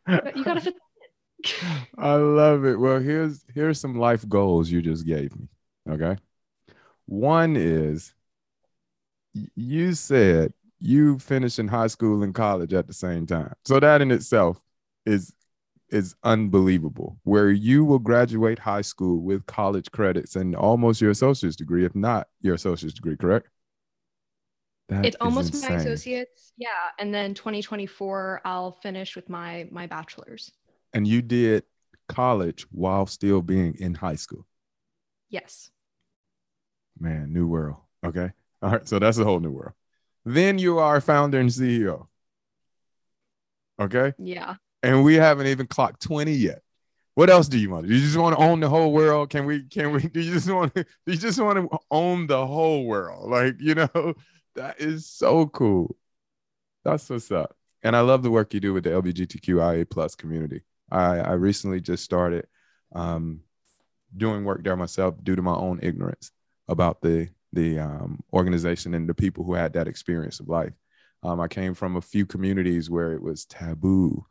You 0.08 0.44
got 0.44 0.56
to 0.56 0.62
fit 0.62 0.76
I 1.98 2.16
love 2.16 2.66
it. 2.66 2.80
Well, 2.80 3.00
here's 3.00 3.44
here's 3.54 3.80
some 3.80 3.98
life 3.98 4.28
goals 4.28 4.70
you 4.70 4.82
just 4.82 5.06
gave 5.06 5.38
me. 5.38 5.48
Okay. 5.90 6.18
One 7.06 7.56
is 7.56 8.14
you 9.56 9.94
said 9.94 10.54
you 10.80 11.20
finished 11.20 11.60
in 11.60 11.68
high 11.68 11.88
school 11.88 12.24
and 12.24 12.34
college 12.34 12.74
at 12.74 12.88
the 12.88 12.94
same 12.94 13.26
time. 13.26 13.54
So 13.66 13.80
that 13.80 14.02
in 14.02 14.12
itself 14.12 14.60
is 15.06 15.34
is 15.90 16.16
unbelievable. 16.24 17.18
Where 17.24 17.50
you 17.50 17.86
will 17.86 18.00
graduate 18.00 18.60
high 18.60 18.82
school 18.82 19.22
with 19.22 19.46
college 19.46 19.92
credits 19.92 20.36
and 20.36 20.56
almost 20.56 21.02
your 21.02 21.12
associate's 21.12 21.56
degree, 21.56 21.86
if 21.86 21.96
not 21.96 22.28
your 22.42 22.56
associate's 22.56 22.96
degree, 22.96 23.16
correct? 23.16 23.48
That 24.90 25.06
it's 25.06 25.18
almost 25.20 25.54
my 25.62 25.76
associates. 25.76 26.54
Yeah. 26.58 26.68
And 26.98 27.14
then 27.14 27.34
2024, 27.34 28.42
I'll 28.46 28.72
finish 28.72 29.16
with 29.16 29.30
my 29.30 29.68
my 29.72 29.88
bachelor's. 29.88 30.52
And 30.94 31.06
you 31.06 31.22
did 31.22 31.64
college 32.08 32.66
while 32.72 33.06
still 33.06 33.42
being 33.42 33.76
in 33.80 33.94
high 33.94 34.16
school. 34.16 34.46
Yes. 35.30 35.70
Man, 37.00 37.34
new 37.34 37.48
world. 37.48 37.78
Okay. 38.06 38.32
All 38.62 38.72
right. 38.72 38.88
So 38.88 38.98
that's 38.98 39.18
a 39.18 39.24
whole 39.24 39.40
new 39.40 39.52
world. 39.52 39.74
Then 40.26 40.58
you 40.58 40.80
are 40.80 41.02
founder 41.02 41.40
and 41.40 41.50
CEO. 41.50 42.08
Okay. 43.80 44.14
Yeah. 44.18 44.56
And 44.84 45.04
we 45.04 45.16
haven't 45.16 45.48
even 45.48 45.68
clocked 45.68 46.02
20 46.02 46.32
yet. 46.32 46.62
What 47.16 47.30
else 47.30 47.48
do 47.48 47.58
you 47.58 47.72
want? 47.72 47.88
Do 47.88 47.94
you 47.94 48.02
just 48.02 48.18
want 48.18 48.38
to 48.38 48.44
own 48.44 48.60
the 48.60 48.70
whole 48.70 48.94
world? 48.94 49.30
Can 49.30 49.46
we, 49.46 49.64
can 49.64 49.92
we, 49.92 50.02
do 50.02 50.22
you 50.22 50.34
just 50.34 50.50
want 50.50 50.76
to, 50.76 50.84
do 50.84 51.12
you 51.12 51.18
just 51.18 51.40
want 51.40 51.58
to 51.58 51.78
own 51.90 52.28
the 52.28 52.46
whole 52.46 52.86
world? 52.86 53.30
Like, 53.30 53.56
you 53.60 53.76
know, 53.76 54.14
that 54.58 54.82
is 54.82 55.06
so 55.06 55.48
cool. 55.48 55.96
That's 56.84 57.10
what's 57.10 57.32
up. 57.32 57.56
And 57.84 57.96
I 57.96 58.02
love 58.02 58.24
the 58.24 58.32
work 58.32 58.54
you 58.54 58.60
do 58.60 58.74
with 58.74 58.84
the 58.84 58.90
LGBTQIA 58.90 59.90
plus 59.90 60.16
community. 60.16 60.62
I, 60.92 61.20
I 61.20 61.32
recently 61.34 61.80
just 61.80 62.04
started 62.04 62.48
um, 62.94 63.42
doing 64.16 64.44
work 64.44 64.64
there 64.64 64.76
myself 64.76 65.16
due 65.24 65.36
to 65.36 65.42
my 65.42 65.56
own 65.56 65.80
ignorance 65.82 66.32
about 66.68 67.02
the 67.02 67.30
the 67.54 67.80
um, 67.80 68.22
organization 68.34 68.94
and 68.94 69.08
the 69.08 69.14
people 69.14 69.44
who 69.44 69.54
had 69.54 69.74
that 69.74 69.88
experience 69.88 70.40
of 70.40 70.50
life. 70.50 70.74
Um, 71.24 71.40
I 71.40 71.48
came 71.48 71.74
from 71.74 71.96
a 71.96 72.02
few 72.02 72.26
communities 72.26 72.90
where 72.90 73.14
it 73.14 73.22
was 73.22 73.46
taboo 73.46 74.26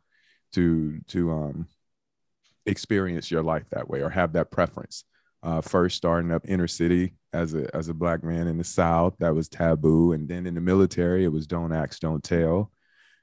to 0.53 0.99
to 1.07 1.31
um, 1.31 1.67
experience 2.65 3.31
your 3.31 3.43
life 3.43 3.69
that 3.71 3.89
way 3.89 4.01
or 4.01 4.09
have 4.09 4.33
that 4.33 4.51
preference. 4.51 5.03
Uh, 5.43 5.61
first, 5.61 5.97
starting 5.97 6.31
up 6.31 6.43
inner 6.47 6.67
city 6.67 7.13
as 7.33 7.53
a 7.53 7.73
as 7.75 7.89
a 7.89 7.93
black 7.93 8.23
man 8.23 8.47
in 8.47 8.57
the 8.57 8.63
South, 8.63 9.15
that 9.19 9.35
was 9.35 9.47
taboo, 9.47 10.13
and 10.13 10.27
then 10.27 10.45
in 10.45 10.55
the 10.55 10.61
military, 10.61 11.23
it 11.23 11.31
was 11.31 11.47
don't 11.47 11.73
ask, 11.73 11.99
don't 11.99 12.23
tell 12.23 12.71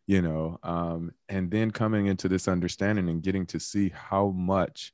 you 0.06 0.20
know 0.20 0.58
um, 0.62 1.12
and 1.28 1.50
then 1.50 1.70
coming 1.70 2.06
into 2.06 2.28
this 2.28 2.48
understanding 2.48 3.08
and 3.08 3.22
getting 3.22 3.46
to 3.46 3.58
see 3.58 3.90
how 3.90 4.28
much 4.28 4.92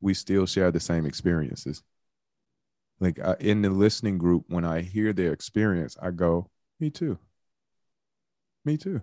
we 0.00 0.14
still 0.14 0.46
share 0.46 0.70
the 0.70 0.80
same 0.80 1.06
experiences. 1.06 1.82
Like 3.00 3.18
uh, 3.18 3.36
in 3.40 3.62
the 3.62 3.70
listening 3.70 4.18
group 4.18 4.44
when 4.48 4.64
i 4.64 4.80
hear 4.80 5.12
their 5.12 5.32
experience 5.32 5.96
i 6.00 6.10
go 6.10 6.50
me 6.78 6.90
too. 6.90 7.18
Me 8.64 8.76
too. 8.76 9.00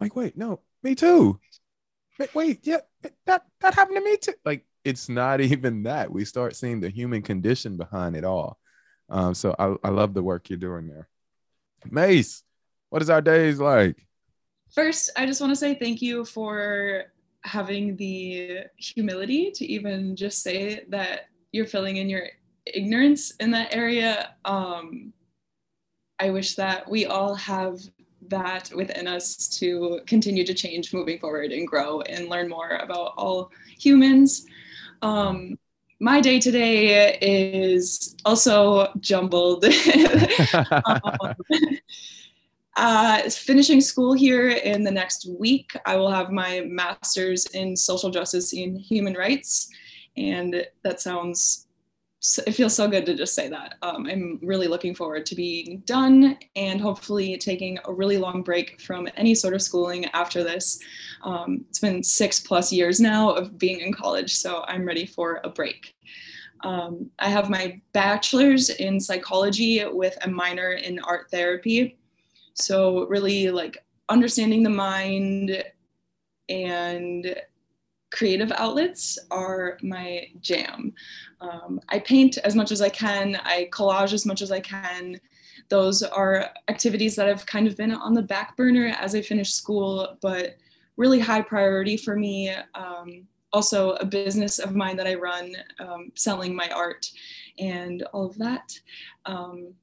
Like 0.00 0.16
wait 0.16 0.36
no 0.36 0.60
me 0.82 0.94
too. 0.94 1.38
Wait, 2.18 2.34
wait 2.34 2.60
yeah 2.62 2.80
that 3.26 3.44
that 3.60 3.74
happened 3.74 3.96
to 3.96 4.04
me 4.04 4.16
too. 4.16 4.34
Like 4.44 4.64
it's 4.84 5.08
not 5.08 5.40
even 5.40 5.84
that 5.84 6.10
we 6.10 6.24
start 6.24 6.56
seeing 6.56 6.80
the 6.80 6.90
human 6.90 7.22
condition 7.22 7.76
behind 7.76 8.16
it 8.16 8.24
all 8.24 8.58
um, 9.10 9.34
so 9.34 9.54
I, 9.58 9.74
I 9.84 9.90
love 9.90 10.14
the 10.14 10.22
work 10.22 10.48
you're 10.48 10.58
doing 10.58 10.88
there 10.88 11.08
mace 11.90 12.42
what 12.90 13.02
is 13.02 13.10
our 13.10 13.20
days 13.20 13.60
like 13.60 14.04
First, 14.74 15.10
I 15.16 15.24
just 15.24 15.40
want 15.40 15.52
to 15.52 15.56
say 15.56 15.76
thank 15.76 16.02
you 16.02 16.24
for 16.24 17.04
having 17.44 17.96
the 17.96 18.62
humility 18.76 19.52
to 19.52 19.64
even 19.64 20.16
just 20.16 20.42
say 20.42 20.84
that 20.88 21.28
you're 21.52 21.66
filling 21.66 21.98
in 21.98 22.08
your 22.08 22.26
ignorance 22.66 23.30
in 23.36 23.52
that 23.52 23.72
area. 23.72 24.34
Um, 24.44 25.12
I 26.18 26.30
wish 26.30 26.56
that 26.56 26.90
we 26.90 27.06
all 27.06 27.36
have 27.36 27.78
that 28.28 28.72
within 28.74 29.06
us 29.06 29.48
to 29.60 30.00
continue 30.06 30.44
to 30.44 30.54
change 30.54 30.92
moving 30.92 31.20
forward 31.20 31.52
and 31.52 31.68
grow 31.68 32.00
and 32.00 32.28
learn 32.28 32.48
more 32.48 32.80
about 32.82 33.14
all 33.16 33.52
humans. 33.78 34.44
Um, 35.04 35.58
my 36.00 36.20
day 36.22 36.40
today 36.40 37.18
is 37.20 38.16
also 38.24 38.88
jumbled. 39.00 39.64
um, 40.86 41.34
uh, 42.76 43.28
finishing 43.28 43.82
school 43.82 44.14
here 44.14 44.48
in 44.48 44.82
the 44.82 44.90
next 44.90 45.28
week. 45.38 45.76
I 45.84 45.96
will 45.96 46.10
have 46.10 46.30
my 46.30 46.62
master's 46.66 47.44
in 47.46 47.76
social 47.76 48.10
justice 48.10 48.54
and 48.54 48.80
human 48.80 49.12
rights. 49.12 49.68
And 50.16 50.66
that 50.82 51.02
sounds, 51.02 51.66
it 52.46 52.52
feels 52.52 52.74
so 52.74 52.88
good 52.88 53.04
to 53.06 53.14
just 53.14 53.34
say 53.34 53.48
that. 53.48 53.74
Um, 53.82 54.06
I'm 54.06 54.38
really 54.42 54.66
looking 54.66 54.94
forward 54.94 55.26
to 55.26 55.34
being 55.34 55.82
done 55.84 56.38
and 56.56 56.80
hopefully 56.80 57.36
taking 57.36 57.78
a 57.84 57.92
really 57.92 58.16
long 58.16 58.42
break 58.42 58.80
from 58.80 59.08
any 59.16 59.34
sort 59.34 59.52
of 59.52 59.60
schooling 59.60 60.06
after 60.06 60.42
this. 60.42 60.78
Um, 61.22 61.66
it's 61.68 61.80
been 61.80 62.02
six 62.02 62.40
plus 62.40 62.72
years 62.72 62.98
now 62.98 63.30
of 63.30 63.58
being 63.58 63.80
in 63.80 63.92
college, 63.92 64.34
so 64.34 64.64
I'm 64.66 64.86
ready 64.86 65.04
for 65.04 65.40
a 65.44 65.50
break. 65.50 65.94
Um, 66.62 67.10
I 67.18 67.28
have 67.28 67.50
my 67.50 67.80
bachelor's 67.92 68.70
in 68.70 68.98
psychology 68.98 69.84
with 69.86 70.16
a 70.22 70.30
minor 70.30 70.72
in 70.72 70.98
art 71.00 71.30
therapy. 71.30 71.98
So, 72.54 73.06
really, 73.06 73.50
like 73.50 73.76
understanding 74.08 74.62
the 74.62 74.70
mind 74.70 75.62
and 76.48 77.36
creative 78.14 78.52
outlets 78.52 79.18
are 79.30 79.76
my 79.82 80.28
jam. 80.40 80.94
Um, 81.44 81.80
I 81.88 81.98
paint 81.98 82.38
as 82.38 82.54
much 82.54 82.72
as 82.72 82.80
I 82.80 82.88
can, 82.88 83.36
I 83.42 83.68
collage 83.70 84.12
as 84.12 84.24
much 84.24 84.40
as 84.40 84.50
I 84.50 84.60
can. 84.60 85.20
Those 85.68 86.02
are 86.02 86.50
activities 86.68 87.16
that 87.16 87.28
have 87.28 87.44
kind 87.46 87.66
of 87.66 87.76
been 87.76 87.92
on 87.92 88.14
the 88.14 88.22
back 88.22 88.56
burner 88.56 88.94
as 88.98 89.14
I 89.14 89.20
finish 89.20 89.52
school, 89.52 90.16
but 90.20 90.56
really 90.96 91.20
high 91.20 91.42
priority 91.42 91.96
for 91.96 92.16
me. 92.16 92.50
Um, 92.74 93.26
also, 93.52 93.92
a 93.94 94.04
business 94.04 94.58
of 94.58 94.74
mine 94.74 94.96
that 94.96 95.06
I 95.06 95.14
run, 95.14 95.54
um, 95.78 96.10
selling 96.14 96.56
my 96.56 96.68
art 96.70 97.10
and 97.58 98.02
all 98.12 98.26
of 98.26 98.38
that. 98.38 98.72
Um, 99.26 99.74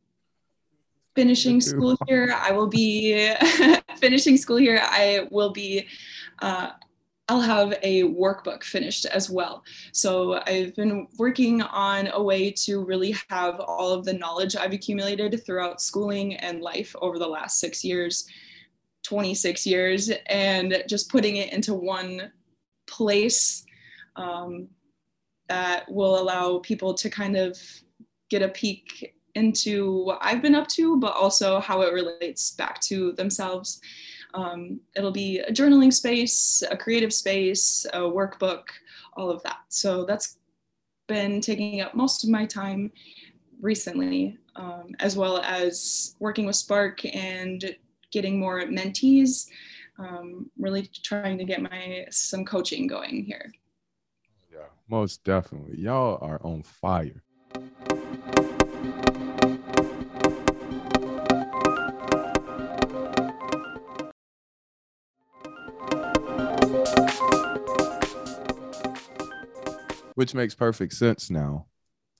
finishing 1.13 1.59
school 1.59 1.97
here 2.07 2.33
i 2.39 2.53
will 2.53 2.67
be 2.67 3.29
finishing 3.97 4.37
school 4.37 4.55
here 4.55 4.79
i 4.83 5.27
will 5.29 5.51
be 5.51 5.85
uh, 6.41 6.69
i'll 7.31 7.39
have 7.39 7.73
a 7.81 8.03
workbook 8.03 8.61
finished 8.63 9.05
as 9.05 9.29
well 9.29 9.63
so 9.93 10.41
i've 10.47 10.75
been 10.75 11.07
working 11.17 11.61
on 11.61 12.09
a 12.13 12.21
way 12.21 12.51
to 12.51 12.83
really 12.83 13.15
have 13.29 13.59
all 13.61 13.93
of 13.93 14.03
the 14.03 14.13
knowledge 14.13 14.55
i've 14.55 14.73
accumulated 14.73 15.41
throughout 15.45 15.81
schooling 15.81 16.35
and 16.35 16.61
life 16.61 16.93
over 17.01 17.17
the 17.17 17.27
last 17.27 17.59
six 17.59 17.83
years 17.83 18.27
26 19.03 19.65
years 19.65 20.11
and 20.27 20.83
just 20.87 21.09
putting 21.09 21.37
it 21.37 21.51
into 21.53 21.73
one 21.73 22.31
place 22.85 23.65
um, 24.15 24.67
that 25.47 25.89
will 25.89 26.21
allow 26.21 26.59
people 26.59 26.93
to 26.93 27.09
kind 27.09 27.35
of 27.35 27.57
get 28.29 28.41
a 28.41 28.49
peek 28.49 29.15
into 29.35 30.03
what 30.03 30.19
I've 30.21 30.41
been 30.41 30.55
up 30.55 30.67
to, 30.69 30.99
but 30.99 31.15
also 31.15 31.59
how 31.59 31.81
it 31.81 31.93
relates 31.93 32.51
back 32.51 32.81
to 32.81 33.13
themselves. 33.13 33.81
Um, 34.33 34.79
it'll 34.95 35.11
be 35.11 35.39
a 35.39 35.51
journaling 35.51 35.93
space, 35.93 36.63
a 36.69 36.77
creative 36.77 37.13
space, 37.13 37.85
a 37.93 37.99
workbook, 37.99 38.63
all 39.13 39.29
of 39.29 39.43
that. 39.43 39.59
So 39.69 40.05
that's 40.05 40.37
been 41.07 41.41
taking 41.41 41.81
up 41.81 41.93
most 41.93 42.23
of 42.23 42.29
my 42.29 42.45
time 42.45 42.91
recently, 43.59 44.37
um, 44.55 44.95
as 44.99 45.17
well 45.17 45.39
as 45.39 46.15
working 46.19 46.45
with 46.45 46.55
Spark 46.55 47.03
and 47.05 47.75
getting 48.11 48.39
more 48.39 48.61
mentees. 48.63 49.47
Um, 49.99 50.49
really 50.57 50.89
trying 51.03 51.37
to 51.37 51.43
get 51.43 51.61
my 51.61 52.05
some 52.09 52.43
coaching 52.43 52.87
going 52.87 53.23
here. 53.23 53.51
Yeah, 54.51 54.67
most 54.89 55.23
definitely. 55.23 55.79
Y'all 55.79 56.17
are 56.21 56.39
on 56.43 56.63
fire. 56.63 57.21
Which 70.21 70.35
makes 70.35 70.53
perfect 70.53 70.93
sense 70.93 71.31
now 71.31 71.65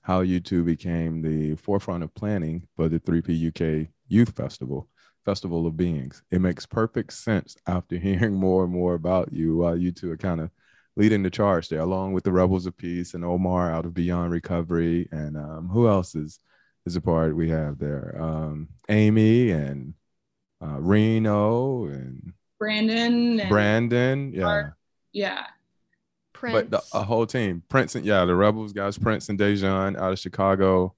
how 0.00 0.22
you 0.22 0.40
two 0.40 0.64
became 0.64 1.22
the 1.22 1.54
forefront 1.54 2.02
of 2.02 2.12
planning 2.14 2.66
for 2.74 2.88
the 2.88 2.98
3P 2.98 3.46
UK 3.46 3.88
Youth 4.08 4.34
Festival, 4.34 4.88
Festival 5.24 5.68
of 5.68 5.76
Beings. 5.76 6.24
It 6.32 6.40
makes 6.40 6.66
perfect 6.66 7.12
sense 7.12 7.56
after 7.68 7.96
hearing 7.98 8.34
more 8.34 8.64
and 8.64 8.72
more 8.72 8.94
about 8.94 9.32
you 9.32 9.58
while 9.58 9.76
you 9.76 9.92
two 9.92 10.10
are 10.10 10.16
kind 10.16 10.40
of 10.40 10.50
leading 10.96 11.22
the 11.22 11.30
charge 11.30 11.68
there, 11.68 11.78
along 11.78 12.12
with 12.12 12.24
the 12.24 12.32
Rebels 12.32 12.66
of 12.66 12.76
Peace 12.76 13.14
and 13.14 13.24
Omar 13.24 13.70
out 13.70 13.86
of 13.86 13.94
Beyond 13.94 14.32
Recovery. 14.32 15.08
And 15.12 15.36
um, 15.36 15.68
who 15.68 15.86
else 15.86 16.16
is, 16.16 16.40
is 16.84 16.96
a 16.96 17.00
part 17.00 17.36
we 17.36 17.50
have 17.50 17.78
there? 17.78 18.20
Um, 18.20 18.66
Amy 18.88 19.52
and 19.52 19.94
uh, 20.60 20.80
Reno 20.80 21.84
and 21.84 22.32
Brandon. 22.58 23.38
And 23.38 23.48
Brandon. 23.48 24.32
Yeah. 24.34 24.70
Yeah. 25.12 25.46
Prince. 26.42 26.68
But 26.70 26.70
the 26.70 26.98
a 26.98 27.04
whole 27.04 27.26
team, 27.26 27.62
Prince 27.68 27.94
and 27.94 28.04
yeah, 28.04 28.24
the 28.24 28.34
Rebels 28.34 28.72
guys, 28.72 28.98
Prince 28.98 29.28
and 29.28 29.38
Dejan 29.38 29.96
out 29.96 30.12
of 30.12 30.18
Chicago. 30.18 30.94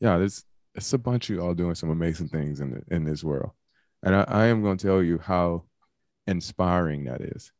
Yeah, 0.00 0.18
there's 0.18 0.44
it's 0.74 0.92
a 0.94 0.98
bunch 0.98 1.28
of 1.28 1.36
you 1.36 1.42
all 1.42 1.54
doing 1.54 1.74
some 1.74 1.90
amazing 1.90 2.28
things 2.28 2.60
in 2.60 2.70
the, 2.70 2.82
in 2.96 3.04
this 3.04 3.22
world, 3.22 3.50
and 4.02 4.14
I, 4.16 4.24
I 4.26 4.46
am 4.46 4.62
going 4.62 4.78
to 4.78 4.86
tell 4.86 5.02
you 5.02 5.18
how 5.18 5.64
inspiring 6.26 7.04
that 7.04 7.20
is, 7.20 7.52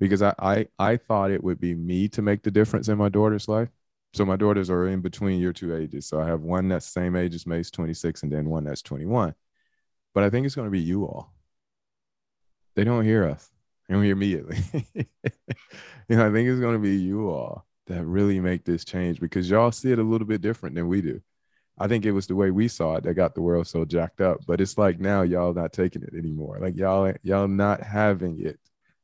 because 0.00 0.20
I, 0.22 0.34
I 0.38 0.66
I 0.78 0.96
thought 0.96 1.30
it 1.30 1.44
would 1.44 1.60
be 1.60 1.74
me 1.74 2.08
to 2.08 2.22
make 2.22 2.42
the 2.42 2.50
difference 2.50 2.88
in 2.88 2.98
my 2.98 3.08
daughter's 3.08 3.48
life. 3.48 3.68
So 4.14 4.26
my 4.26 4.36
daughters 4.36 4.68
are 4.68 4.88
in 4.88 5.00
between 5.00 5.40
your 5.40 5.52
two 5.54 5.74
ages. 5.76 6.06
So 6.08 6.20
I 6.20 6.26
have 6.26 6.42
one 6.42 6.68
that's 6.68 6.86
same 6.86 7.16
age 7.16 7.34
as 7.34 7.46
Mace, 7.46 7.70
26, 7.70 8.24
and 8.24 8.32
then 8.32 8.50
one 8.50 8.64
that's 8.64 8.82
21. 8.82 9.34
but 10.14 10.24
I 10.24 10.30
think 10.30 10.44
it's 10.46 10.54
going 10.56 10.66
to 10.66 10.70
be 10.72 10.80
you 10.80 11.04
all. 11.04 11.32
They 12.74 12.84
don't 12.84 13.04
hear 13.04 13.24
us. 13.28 13.51
They 13.88 13.94
don't 13.94 14.04
you 16.08 16.16
know, 16.16 16.26
I 16.26 16.32
think 16.32 16.48
it's 16.48 16.60
going 16.60 16.74
to 16.74 16.78
be 16.78 16.96
you 16.96 17.30
all 17.30 17.66
that 17.86 18.04
really 18.04 18.40
make 18.40 18.64
this 18.64 18.84
change 18.84 19.20
because 19.20 19.50
y'all 19.50 19.72
see 19.72 19.92
it 19.92 19.98
a 19.98 20.02
little 20.02 20.26
bit 20.26 20.40
different 20.40 20.74
than 20.74 20.88
we 20.88 21.02
do. 21.02 21.20
I 21.78 21.88
think 21.88 22.04
it 22.04 22.12
was 22.12 22.26
the 22.26 22.34
way 22.34 22.50
we 22.50 22.68
saw 22.68 22.96
it 22.96 23.04
that 23.04 23.14
got 23.14 23.34
the 23.34 23.42
world 23.42 23.66
so 23.66 23.84
jacked 23.84 24.20
up. 24.20 24.40
But 24.46 24.60
it's 24.60 24.78
like 24.78 25.00
now 25.00 25.22
y'all 25.22 25.54
not 25.54 25.72
taking 25.72 26.02
it 26.02 26.14
anymore. 26.14 26.58
Like 26.60 26.76
y'all 26.76 27.12
y'all 27.22 27.48
not 27.48 27.82
having 27.82 28.44
it. 28.44 28.58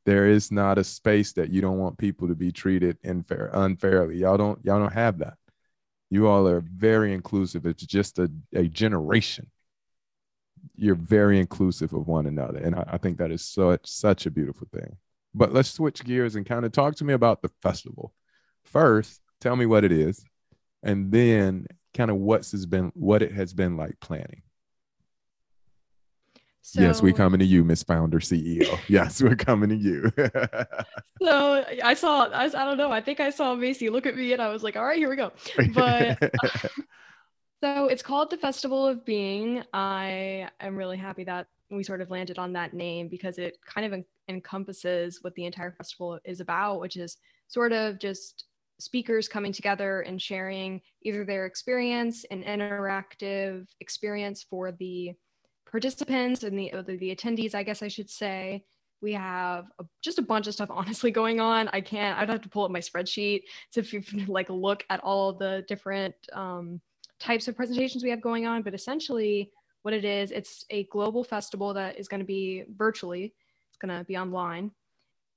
There 0.05 0.27
is 0.27 0.51
not 0.51 0.77
a 0.77 0.83
space 0.83 1.33
that 1.33 1.49
you 1.49 1.61
don't 1.61 1.77
want 1.77 1.97
people 1.97 2.27
to 2.27 2.35
be 2.35 2.51
treated 2.51 2.97
unfair 3.03 3.49
unfairly. 3.53 4.17
Y'all 4.17 4.37
don't 4.37 4.63
y'all 4.63 4.79
don't 4.79 4.93
have 4.93 5.19
that. 5.19 5.35
You 6.09 6.27
all 6.27 6.47
are 6.47 6.61
very 6.61 7.13
inclusive. 7.13 7.65
It's 7.65 7.85
just 7.85 8.17
a, 8.17 8.31
a 8.53 8.67
generation. 8.67 9.47
You're 10.75 10.95
very 10.95 11.39
inclusive 11.39 11.93
of 11.93 12.07
one 12.07 12.25
another. 12.25 12.59
And 12.59 12.75
I, 12.75 12.85
I 12.93 12.97
think 12.97 13.17
that 13.17 13.31
is 13.31 13.45
such 13.45 13.85
such 13.85 14.25
a 14.25 14.31
beautiful 14.31 14.67
thing. 14.71 14.97
But 15.33 15.53
let's 15.53 15.71
switch 15.71 16.03
gears 16.03 16.35
and 16.35 16.45
kind 16.45 16.65
of 16.65 16.71
talk 16.71 16.95
to 16.95 17.03
me 17.03 17.13
about 17.13 17.41
the 17.41 17.51
festival. 17.61 18.13
First, 18.63 19.21
tell 19.39 19.55
me 19.55 19.65
what 19.65 19.83
it 19.83 19.91
is, 19.91 20.23
and 20.83 21.11
then 21.11 21.67
kind 21.93 22.11
of 22.11 22.17
what's 22.17 22.51
has 22.51 22.65
been 22.65 22.91
what 22.95 23.21
it 23.21 23.31
has 23.31 23.53
been 23.53 23.77
like 23.77 23.99
planning. 23.99 24.41
So, 26.61 26.81
yes, 26.81 27.01
we're 27.01 27.13
coming 27.13 27.39
to 27.39 27.45
you, 27.45 27.63
Miss 27.63 27.81
Founder 27.81 28.19
CEO. 28.19 28.77
yes, 28.87 29.23
we're 29.23 29.35
coming 29.35 29.69
to 29.69 29.75
you. 29.75 30.11
so 31.19 31.65
I 31.83 31.95
saw, 31.95 32.25
I, 32.25 32.43
I 32.43 32.47
don't 32.47 32.77
know, 32.77 32.91
I 32.91 33.01
think 33.01 33.19
I 33.19 33.31
saw 33.31 33.55
Macy 33.55 33.89
look 33.89 34.05
at 34.05 34.15
me 34.15 34.33
and 34.33 34.41
I 34.41 34.49
was 34.49 34.61
like, 34.61 34.75
all 34.75 34.85
right, 34.85 34.97
here 34.97 35.09
we 35.09 35.15
go. 35.15 35.31
But 35.73 36.19
so 37.61 37.87
it's 37.87 38.01
called 38.01 38.29
the 38.29 38.37
Festival 38.37 38.87
of 38.87 39.05
Being. 39.05 39.63
I 39.73 40.49
am 40.59 40.75
really 40.75 40.97
happy 40.97 41.23
that 41.25 41.47
we 41.69 41.83
sort 41.83 42.01
of 42.01 42.09
landed 42.09 42.39
on 42.39 42.53
that 42.53 42.73
name 42.73 43.07
because 43.07 43.37
it 43.37 43.57
kind 43.65 43.85
of 43.85 43.93
en- 43.93 44.05
encompasses 44.27 45.19
what 45.21 45.35
the 45.35 45.45
entire 45.45 45.71
festival 45.71 46.19
is 46.25 46.39
about, 46.39 46.79
which 46.79 46.97
is 46.97 47.17
sort 47.47 47.71
of 47.71 47.99
just 47.99 48.45
speakers 48.79 49.27
coming 49.27 49.51
together 49.51 50.01
and 50.01 50.21
sharing 50.21 50.81
either 51.03 51.25
their 51.25 51.45
experience, 51.45 52.25
an 52.31 52.43
interactive 52.43 53.67
experience 53.81 54.43
for 54.43 54.71
the 54.71 55.13
participants 55.69 56.43
and 56.43 56.57
the, 56.57 56.71
the, 56.87 57.15
attendees, 57.15 57.53
I 57.53 57.63
guess 57.63 57.83
I 57.83 57.87
should 57.87 58.09
say. 58.09 58.63
We 59.01 59.13
have 59.13 59.65
a, 59.79 59.85
just 60.01 60.17
a 60.17 60.23
bunch 60.23 60.47
of 60.47 60.53
stuff 60.53 60.69
honestly 60.71 61.11
going 61.11 61.39
on. 61.39 61.67
I 61.69 61.81
can't, 61.81 62.17
I'd 62.17 62.29
have 62.29 62.41
to 62.41 62.49
pull 62.49 62.63
up 62.63 62.71
my 62.71 62.79
spreadsheet 62.79 63.43
to 63.73 63.83
like 64.27 64.49
look 64.49 64.85
at 64.89 65.01
all 65.01 65.33
the 65.33 65.63
different 65.67 66.15
um, 66.33 66.81
types 67.19 67.47
of 67.47 67.55
presentations 67.55 68.03
we 68.03 68.09
have 68.09 68.21
going 68.21 68.45
on. 68.45 68.61
But 68.61 68.73
essentially, 68.73 69.51
what 69.83 69.93
it 69.93 70.05
is, 70.05 70.31
it's 70.31 70.65
a 70.69 70.83
global 70.85 71.23
festival 71.23 71.73
that 71.73 71.99
is 71.99 72.07
going 72.07 72.19
to 72.19 72.25
be 72.25 72.63
virtually, 72.75 73.33
it's 73.69 73.77
going 73.77 73.97
to 73.97 74.03
be 74.05 74.17
online. 74.17 74.71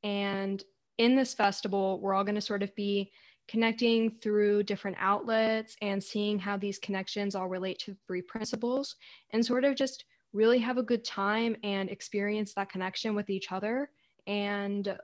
And 0.02 0.62
in 0.98 1.16
this 1.16 1.34
festival, 1.34 2.00
we're 2.00 2.14
all 2.14 2.24
going 2.24 2.34
to 2.34 2.40
sort 2.40 2.62
of 2.62 2.74
be 2.74 3.12
connecting 3.48 4.10
through 4.22 4.62
different 4.62 4.96
outlets 5.00 5.76
and 5.82 6.02
seeing 6.02 6.38
how 6.38 6.56
these 6.56 6.78
connections 6.78 7.34
all 7.34 7.48
relate 7.48 7.78
to 7.80 7.96
three 8.06 8.22
principles 8.22 8.96
and 9.30 9.44
sort 9.44 9.64
of 9.64 9.74
just 9.74 10.04
really 10.32 10.58
have 10.58 10.78
a 10.78 10.82
good 10.82 11.04
time 11.04 11.56
and 11.62 11.90
experience 11.90 12.54
that 12.54 12.70
connection 12.70 13.14
with 13.14 13.28
each 13.30 13.52
other 13.52 13.90
and 14.26 14.96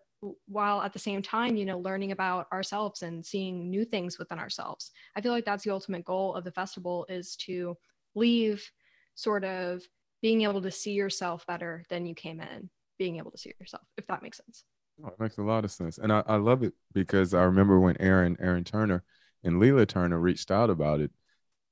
while 0.46 0.83
at 0.83 0.92
the 0.92 0.98
same 0.98 1.22
time 1.22 1.57
you 1.57 1.64
know 1.64 1.78
learning 1.78 2.12
about 2.12 2.46
ourselves 2.52 3.02
and 3.02 3.24
seeing 3.24 3.70
new 3.70 3.85
things 3.85 4.18
within 4.18 4.38
ourselves. 4.38 4.90
I 5.16 5.20
feel 5.20 5.33
like 5.33 5.44
that's 5.44 5.64
the 5.64 5.70
ultimate 5.70 6.04
goal 6.04 6.35
of 6.35 6.44
the 6.44 6.52
festival 6.52 7.07
is 7.09 7.37
to 7.37 7.76
leave 8.14 8.68
sort 9.14 9.44
of 9.44 9.83
being 10.22 10.42
able 10.42 10.62
to 10.62 10.70
see 10.70 10.92
yourself 10.92 11.46
better 11.46 11.85
than 11.88 12.07
you 12.07 12.14
came 12.14 12.40
in 12.40 12.68
being 12.98 13.16
able 13.18 13.31
to 13.31 13.38
see 13.38 13.52
yourself 13.61 13.85
if 13.96 14.07
that 14.09 14.22
makes 14.22 14.38
sense. 14.38 14.64
Oh, 15.04 15.09
it 15.09 15.20
makes 15.20 15.38
a 15.38 15.42
lot 15.42 15.64
of 15.64 15.70
sense. 15.70 15.98
And 15.98 16.12
I, 16.12 16.24
I 16.26 16.37
love 16.37 16.62
it 16.64 16.74
because 16.92 17.35
i 17.35 17.42
remember 17.42 17.78
when 17.78 17.96
aaron 18.00 18.37
aaron 18.40 18.64
turner 18.64 19.04
and 19.44 19.61
leila 19.61 19.87
turner 19.87 20.18
reached 20.18 20.50
out 20.50 20.70
about 20.70 21.00
it 21.00 21.12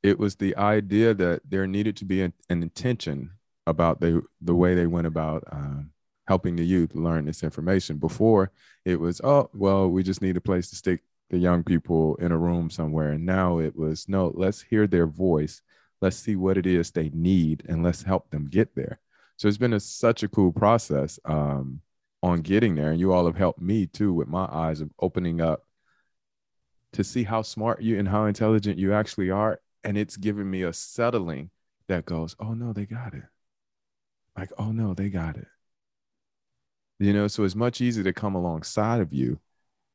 it 0.02 0.18
was 0.18 0.36
the 0.36 0.56
idea 0.56 1.14
that 1.14 1.40
there 1.48 1.66
needed 1.66 1.96
to 1.96 2.04
be 2.04 2.22
an, 2.22 2.32
an 2.48 2.62
intention 2.62 3.30
about 3.66 4.00
the 4.00 4.22
the 4.40 4.54
way 4.54 4.74
they 4.74 4.86
went 4.86 5.06
about 5.06 5.42
um, 5.50 5.90
helping 6.26 6.56
the 6.56 6.64
youth 6.64 6.94
learn 6.94 7.24
this 7.24 7.42
information. 7.42 7.98
Before 7.98 8.50
it 8.84 8.98
was, 8.98 9.20
oh 9.22 9.50
well, 9.54 9.88
we 9.88 10.02
just 10.02 10.22
need 10.22 10.36
a 10.36 10.40
place 10.40 10.70
to 10.70 10.76
stick 10.76 11.02
the 11.30 11.38
young 11.38 11.64
people 11.64 12.16
in 12.16 12.32
a 12.32 12.38
room 12.38 12.70
somewhere, 12.70 13.12
and 13.12 13.26
now 13.26 13.58
it 13.58 13.76
was, 13.76 14.08
no, 14.08 14.32
let's 14.34 14.62
hear 14.62 14.86
their 14.86 15.06
voice, 15.06 15.60
let's 16.00 16.16
see 16.16 16.36
what 16.36 16.56
it 16.56 16.66
is 16.66 16.90
they 16.90 17.10
need, 17.12 17.64
and 17.68 17.82
let's 17.82 18.02
help 18.02 18.30
them 18.30 18.48
get 18.48 18.74
there. 18.74 19.00
So 19.36 19.48
it's 19.48 19.58
been 19.58 19.72
a, 19.72 19.80
such 19.80 20.22
a 20.22 20.28
cool 20.28 20.52
process 20.52 21.18
um, 21.24 21.80
on 22.22 22.42
getting 22.42 22.76
there, 22.76 22.90
and 22.90 23.00
you 23.00 23.12
all 23.12 23.26
have 23.26 23.36
helped 23.36 23.60
me 23.60 23.86
too 23.86 24.12
with 24.12 24.28
my 24.28 24.46
eyes 24.50 24.80
of 24.80 24.90
opening 25.00 25.40
up 25.40 25.64
to 26.92 27.02
see 27.02 27.24
how 27.24 27.42
smart 27.42 27.82
you 27.82 27.98
and 27.98 28.08
how 28.08 28.26
intelligent 28.26 28.78
you 28.78 28.92
actually 28.92 29.30
are, 29.30 29.60
and 29.82 29.98
it's 29.98 30.16
given 30.16 30.48
me 30.48 30.62
a 30.62 30.72
settling 30.72 31.50
that 31.88 32.04
goes, 32.04 32.36
oh 32.38 32.54
no, 32.54 32.72
they 32.72 32.86
got 32.86 33.14
it 33.14 33.24
like, 34.36 34.50
oh 34.58 34.72
no, 34.72 34.94
they 34.94 35.08
got 35.08 35.36
it. 35.36 35.46
You 36.98 37.12
know, 37.12 37.28
so 37.28 37.44
it's 37.44 37.54
much 37.54 37.80
easier 37.80 38.04
to 38.04 38.12
come 38.12 38.34
alongside 38.34 39.00
of 39.00 39.12
you 39.12 39.38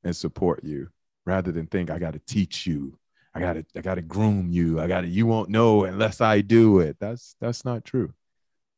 and 0.03 0.15
support 0.15 0.63
you 0.63 0.89
rather 1.25 1.51
than 1.51 1.67
think 1.67 1.89
I 1.89 1.99
got 1.99 2.13
to 2.13 2.19
teach 2.19 2.67
you. 2.67 2.97
I 3.33 3.39
got 3.39 3.53
to 3.53 3.65
I 3.75 3.81
got 3.81 3.95
to 3.95 4.01
groom 4.01 4.49
you. 4.51 4.79
I 4.79 4.87
got 4.87 5.01
to 5.01 5.07
you 5.07 5.25
won't 5.25 5.49
know 5.49 5.85
unless 5.85 6.21
I 6.21 6.41
do 6.41 6.79
it. 6.79 6.97
That's 6.99 7.35
that's 7.39 7.65
not 7.65 7.85
true. 7.85 8.13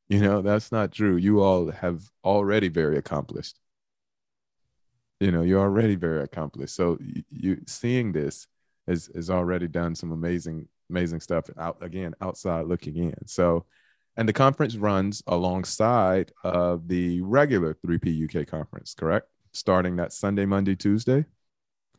You 0.09 0.19
know, 0.19 0.41
that's 0.41 0.71
not 0.71 0.91
true. 0.91 1.15
You 1.15 1.41
all 1.41 1.71
have 1.71 2.03
already 2.23 2.67
very 2.67 2.97
accomplished. 2.97 3.57
You 5.19 5.31
know, 5.31 5.41
you're 5.41 5.61
already 5.61 5.95
very 5.95 6.23
accomplished. 6.23 6.75
So 6.75 6.97
you, 7.29 7.61
seeing 7.67 8.11
this 8.11 8.47
has 8.87 9.09
has 9.15 9.29
already 9.29 9.67
done 9.67 9.95
some 9.95 10.11
amazing 10.11 10.67
amazing 10.89 11.21
stuff 11.21 11.45
out 11.57 11.77
again 11.81 12.13
outside 12.21 12.67
looking 12.67 12.97
in. 12.97 13.15
So 13.25 13.65
and 14.17 14.29
the 14.29 14.33
conference 14.33 14.75
runs 14.75 15.23
alongside 15.27 16.31
of 16.43 16.87
the 16.87 17.21
regular 17.21 17.75
3P 17.85 18.35
UK 18.35 18.47
conference, 18.47 18.93
correct? 18.93 19.27
Starting 19.53 19.95
that 19.97 20.13
Sunday, 20.13 20.45
Monday, 20.45 20.75
Tuesday. 20.75 21.25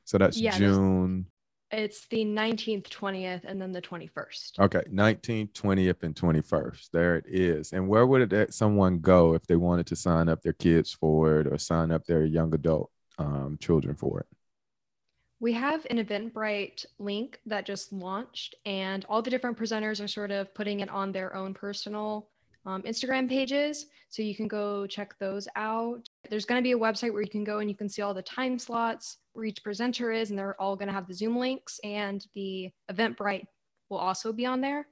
So 0.05 0.19
that's 0.19 0.39
yeah, 0.39 0.57
June. 0.57 1.27
It's 1.71 2.07
the 2.09 2.25
19th, 2.25 2.89
20th, 2.89 3.41
and 3.45 3.61
then 3.61 3.73
the 3.73 3.83
21st. 3.83 4.61
Okay, 4.61 4.83
19th, 4.93 5.53
20th, 5.53 6.03
and 6.05 6.15
21st. 6.15 6.91
There 6.93 7.17
it 7.17 7.25
is. 7.27 7.73
And 7.73 7.89
where 7.89 8.07
would 8.07 8.33
it, 8.33 8.55
someone 8.55 9.01
go 9.01 9.35
if 9.35 9.45
they 9.47 9.57
wanted 9.57 9.87
to 9.89 9.97
sign 9.97 10.29
up 10.29 10.43
their 10.43 10.53
kids 10.53 10.93
for 10.93 11.41
it 11.41 11.47
or 11.49 11.59
sign 11.59 11.91
up 11.91 12.05
their 12.05 12.25
young 12.25 12.55
adult 12.55 12.91
um, 13.19 13.59
children 13.61 13.97
for 13.97 14.21
it? 14.21 14.27
We 15.41 15.53
have 15.53 15.87
an 15.91 15.99
Eventbrite 15.99 16.87
link 16.99 17.41
that 17.47 17.67
just 17.67 17.93
launched, 17.93 18.55
and 18.65 19.05
all 19.09 19.21
the 19.21 19.31
different 19.31 19.59
presenters 19.59 20.03
are 20.03 20.09
sort 20.09 20.31
of 20.31 20.55
putting 20.55 20.81
it 20.81 20.89
on 20.89 21.13
their 21.13 21.35
own 21.35 21.55
personal 21.55 22.29
um, 22.67 22.83
Instagram 22.83 23.29
pages. 23.29 23.87
So 24.09 24.23
you 24.23 24.35
can 24.35 24.49
go 24.49 24.87
check 24.87 25.19
those 25.19 25.49
out. 25.57 26.09
There's 26.31 26.45
going 26.45 26.61
to 26.61 26.63
be 26.63 26.73
a 26.73 26.79
website 26.79 27.13
where 27.13 27.23
you 27.23 27.29
can 27.29 27.45
go 27.45 27.59
and 27.59 27.69
you 27.69 27.77
can 27.77 27.89
see 27.89 28.01
all 28.01 28.15
the 28.15 28.23
time 28.23 28.59
slots 28.59 29.19
where 29.33 29.45
each 29.45 29.63
presenter 29.63 30.13
is, 30.13 30.31
and 30.31 30.39
they're 30.39 30.61
all 30.61 30.77
going 30.77 30.89
to 30.89 30.95
have 30.95 31.09
the 31.09 31.15
Zoom 31.15 31.37
links, 31.37 31.81
and 31.83 32.25
the 32.35 32.71
Eventbrite 32.91 33.47
will 33.91 33.99
also 33.99 34.33
be 34.33 34.47
on 34.47 34.61
there. 34.61 34.87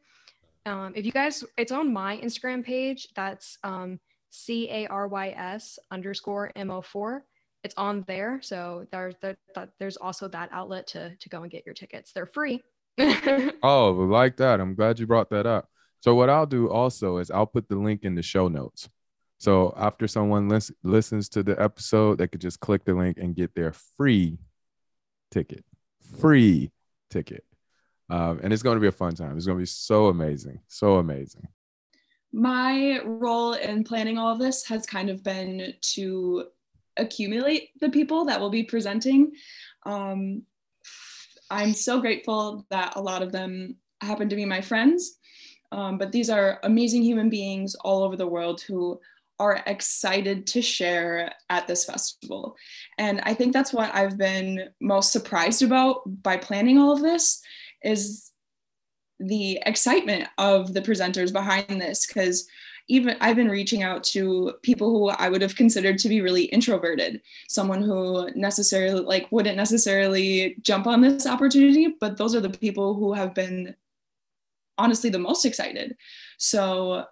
Um, 0.66 0.92
if 0.94 1.06
you 1.06 1.12
guys, 1.12 1.44
it's 1.56 1.72
on 1.72 1.92
my 1.92 2.18
Instagram 2.18 2.64
page. 2.64 3.08
That's 3.16 3.58
um, 3.64 4.00
C 4.30 4.68
A 4.70 4.86
R 4.88 5.08
Y 5.08 5.28
S 5.30 5.78
underscore 5.90 6.52
MO4 6.56 7.20
it's 7.64 7.74
on 7.76 8.04
there. 8.06 8.40
So 8.42 8.86
there's 8.90 9.14
there, 9.20 9.36
there's 9.78 9.96
also 9.96 10.28
that 10.28 10.50
outlet 10.52 10.86
to 10.88 11.14
to 11.16 11.28
go 11.28 11.42
and 11.42 11.50
get 11.50 11.64
your 11.66 11.74
tickets. 11.74 12.12
They're 12.12 12.26
free. 12.26 12.62
oh, 13.62 13.90
like 13.90 14.36
that. 14.38 14.60
I'm 14.60 14.74
glad 14.74 14.98
you 14.98 15.06
brought 15.06 15.30
that 15.30 15.46
up. 15.46 15.68
So 16.00 16.14
what 16.14 16.28
I'll 16.28 16.46
do 16.46 16.68
also 16.68 17.18
is 17.18 17.30
I'll 17.30 17.46
put 17.46 17.68
the 17.68 17.76
link 17.76 18.02
in 18.02 18.14
the 18.14 18.22
show 18.22 18.48
notes. 18.48 18.88
So 19.38 19.74
after 19.76 20.06
someone 20.06 20.48
lis- 20.48 20.72
listens 20.82 21.28
to 21.30 21.42
the 21.42 21.60
episode, 21.60 22.18
they 22.18 22.28
could 22.28 22.40
just 22.40 22.60
click 22.60 22.84
the 22.84 22.94
link 22.94 23.18
and 23.18 23.34
get 23.34 23.54
their 23.54 23.72
free 23.72 24.38
ticket. 25.30 25.64
Free 26.20 26.70
ticket. 27.10 27.44
Um, 28.10 28.40
and 28.42 28.52
it's 28.52 28.62
going 28.62 28.76
to 28.76 28.80
be 28.80 28.88
a 28.88 28.92
fun 28.92 29.14
time. 29.14 29.36
It's 29.36 29.46
going 29.46 29.58
to 29.58 29.62
be 29.62 29.66
so 29.66 30.06
amazing. 30.06 30.60
So 30.68 30.96
amazing. 30.96 31.48
My 32.32 33.00
role 33.04 33.54
in 33.54 33.84
planning 33.84 34.18
all 34.18 34.32
of 34.32 34.38
this 34.38 34.64
has 34.66 34.86
kind 34.86 35.08
of 35.08 35.22
been 35.22 35.74
to 35.94 36.46
accumulate 36.96 37.70
the 37.80 37.90
people 37.90 38.24
that 38.26 38.40
will 38.40 38.50
be 38.50 38.62
presenting. 38.62 39.32
Um, 39.84 40.42
I'm 41.50 41.74
so 41.74 42.00
grateful 42.00 42.66
that 42.70 42.96
a 42.96 43.00
lot 43.00 43.22
of 43.22 43.32
them 43.32 43.76
happen 44.00 44.28
to 44.28 44.36
be 44.36 44.44
my 44.44 44.60
friends. 44.60 45.18
Um, 45.70 45.96
but 45.96 46.12
these 46.12 46.28
are 46.28 46.60
amazing 46.64 47.02
human 47.02 47.30
beings 47.30 47.74
all 47.76 48.02
over 48.02 48.16
the 48.16 48.26
world 48.26 48.60
who 48.60 49.00
are 49.38 49.62
excited 49.66 50.46
to 50.46 50.62
share 50.62 51.32
at 51.50 51.66
this 51.66 51.84
festival. 51.84 52.56
And 52.98 53.20
I 53.22 53.34
think 53.34 53.52
that's 53.52 53.72
what 53.72 53.92
I've 53.94 54.16
been 54.16 54.68
most 54.80 55.12
surprised 55.12 55.62
about 55.62 56.02
by 56.22 56.36
planning 56.36 56.78
all 56.78 56.92
of 56.92 57.02
this 57.02 57.42
is 57.82 58.30
the 59.18 59.60
excitement 59.66 60.28
of 60.38 60.74
the 60.74 60.82
presenters 60.82 61.32
behind 61.32 61.80
this 61.80 62.06
because 62.06 62.46
even 62.88 63.16
I've 63.20 63.36
been 63.36 63.48
reaching 63.48 63.82
out 63.82 64.04
to 64.04 64.54
people 64.62 64.90
who 64.90 65.08
I 65.08 65.28
would 65.28 65.42
have 65.42 65.56
considered 65.56 65.98
to 65.98 66.08
be 66.08 66.20
really 66.20 66.44
introverted, 66.44 67.22
someone 67.48 67.82
who 67.82 68.28
necessarily 68.34 69.00
like 69.00 69.30
wouldn't 69.30 69.56
necessarily 69.56 70.56
jump 70.62 70.86
on 70.86 71.00
this 71.00 71.26
opportunity, 71.26 71.94
but 72.00 72.16
those 72.16 72.34
are 72.34 72.40
the 72.40 72.50
people 72.50 72.94
who 72.94 73.12
have 73.12 73.34
been 73.34 73.74
honestly 74.78 75.10
the 75.10 75.18
most 75.18 75.44
excited. 75.44 75.96
So 76.38 77.06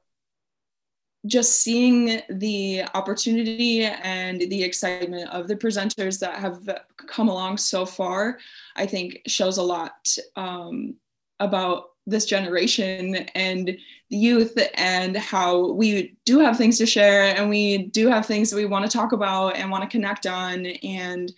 just 1.27 1.61
seeing 1.61 2.23
the 2.31 2.85
opportunity 2.95 3.85
and 3.85 4.41
the 4.41 4.63
excitement 4.63 5.29
of 5.31 5.49
the 5.49 5.57
presenters 5.57 6.19
that 6.21 6.37
have 6.37 6.67
come 6.97 7.29
along 7.29 7.59
so 7.59 7.85
far, 7.85 8.39
I 8.75 8.87
think 8.87 9.21
shows 9.27 9.59
a 9.59 9.63
lot 9.63 10.17
um, 10.37 10.97
about 11.39 11.91
this 12.07 12.25
generation 12.25 13.15
and 13.35 13.67
the 13.69 14.17
youth 14.17 14.59
and 14.75 15.17
how 15.17 15.73
we 15.73 16.17
do 16.25 16.41
have 16.41 16.57
things 16.57 16.79
to 16.79 16.87
share 16.87 17.37
and 17.37 17.49
we 17.49 17.79
do 17.79 18.09
have 18.09 18.27
things 18.27 18.51
that 18.51 18.57
we 18.57 18.65
want 18.65 18.85
to 18.85 18.91
talk 18.91 19.13
about 19.13 19.57
and 19.57 19.71
want 19.71 19.83
to 19.83 19.89
connect 19.89 20.27
on 20.27 20.67
and 20.67 21.33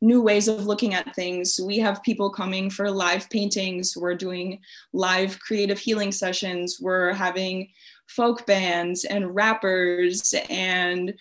new 0.00 0.22
ways 0.22 0.48
of 0.48 0.66
looking 0.66 0.94
at 0.94 1.14
things. 1.14 1.60
We 1.62 1.78
have 1.78 2.02
people 2.02 2.30
coming 2.30 2.70
for 2.70 2.90
live 2.90 3.28
paintings. 3.30 3.96
We're 3.96 4.14
doing 4.14 4.60
live 4.92 5.40
creative 5.40 5.78
healing 5.78 6.12
sessions. 6.12 6.78
We're 6.80 7.12
having 7.12 7.70
folk 8.06 8.46
bands 8.46 9.04
and 9.04 9.34
rappers 9.34 10.34
and 10.48 11.14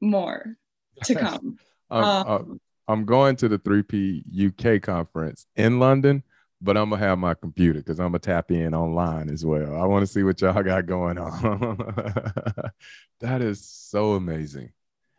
more 0.00 0.56
to 1.04 1.14
come. 1.14 1.58
um, 1.90 2.04
um, 2.04 2.60
I'm 2.86 3.04
going 3.04 3.36
to 3.36 3.48
the 3.48 3.58
3P 3.58 4.76
UK 4.76 4.80
conference 4.80 5.46
in 5.56 5.78
London, 5.78 6.22
but 6.60 6.76
I'm 6.76 6.90
gonna 6.90 7.04
have 7.04 7.18
my 7.18 7.34
computer 7.34 7.78
because 7.80 8.00
I'm 8.00 8.08
gonna 8.08 8.18
tap 8.18 8.50
in 8.50 8.74
online 8.74 9.30
as 9.30 9.44
well. 9.44 9.80
I 9.80 9.86
want 9.86 10.02
to 10.02 10.12
see 10.12 10.22
what 10.22 10.40
y'all 10.40 10.62
got 10.62 10.86
going 10.86 11.18
on. 11.18 11.76
that 13.20 13.42
is 13.42 13.64
so 13.64 14.12
amazing. 14.12 14.72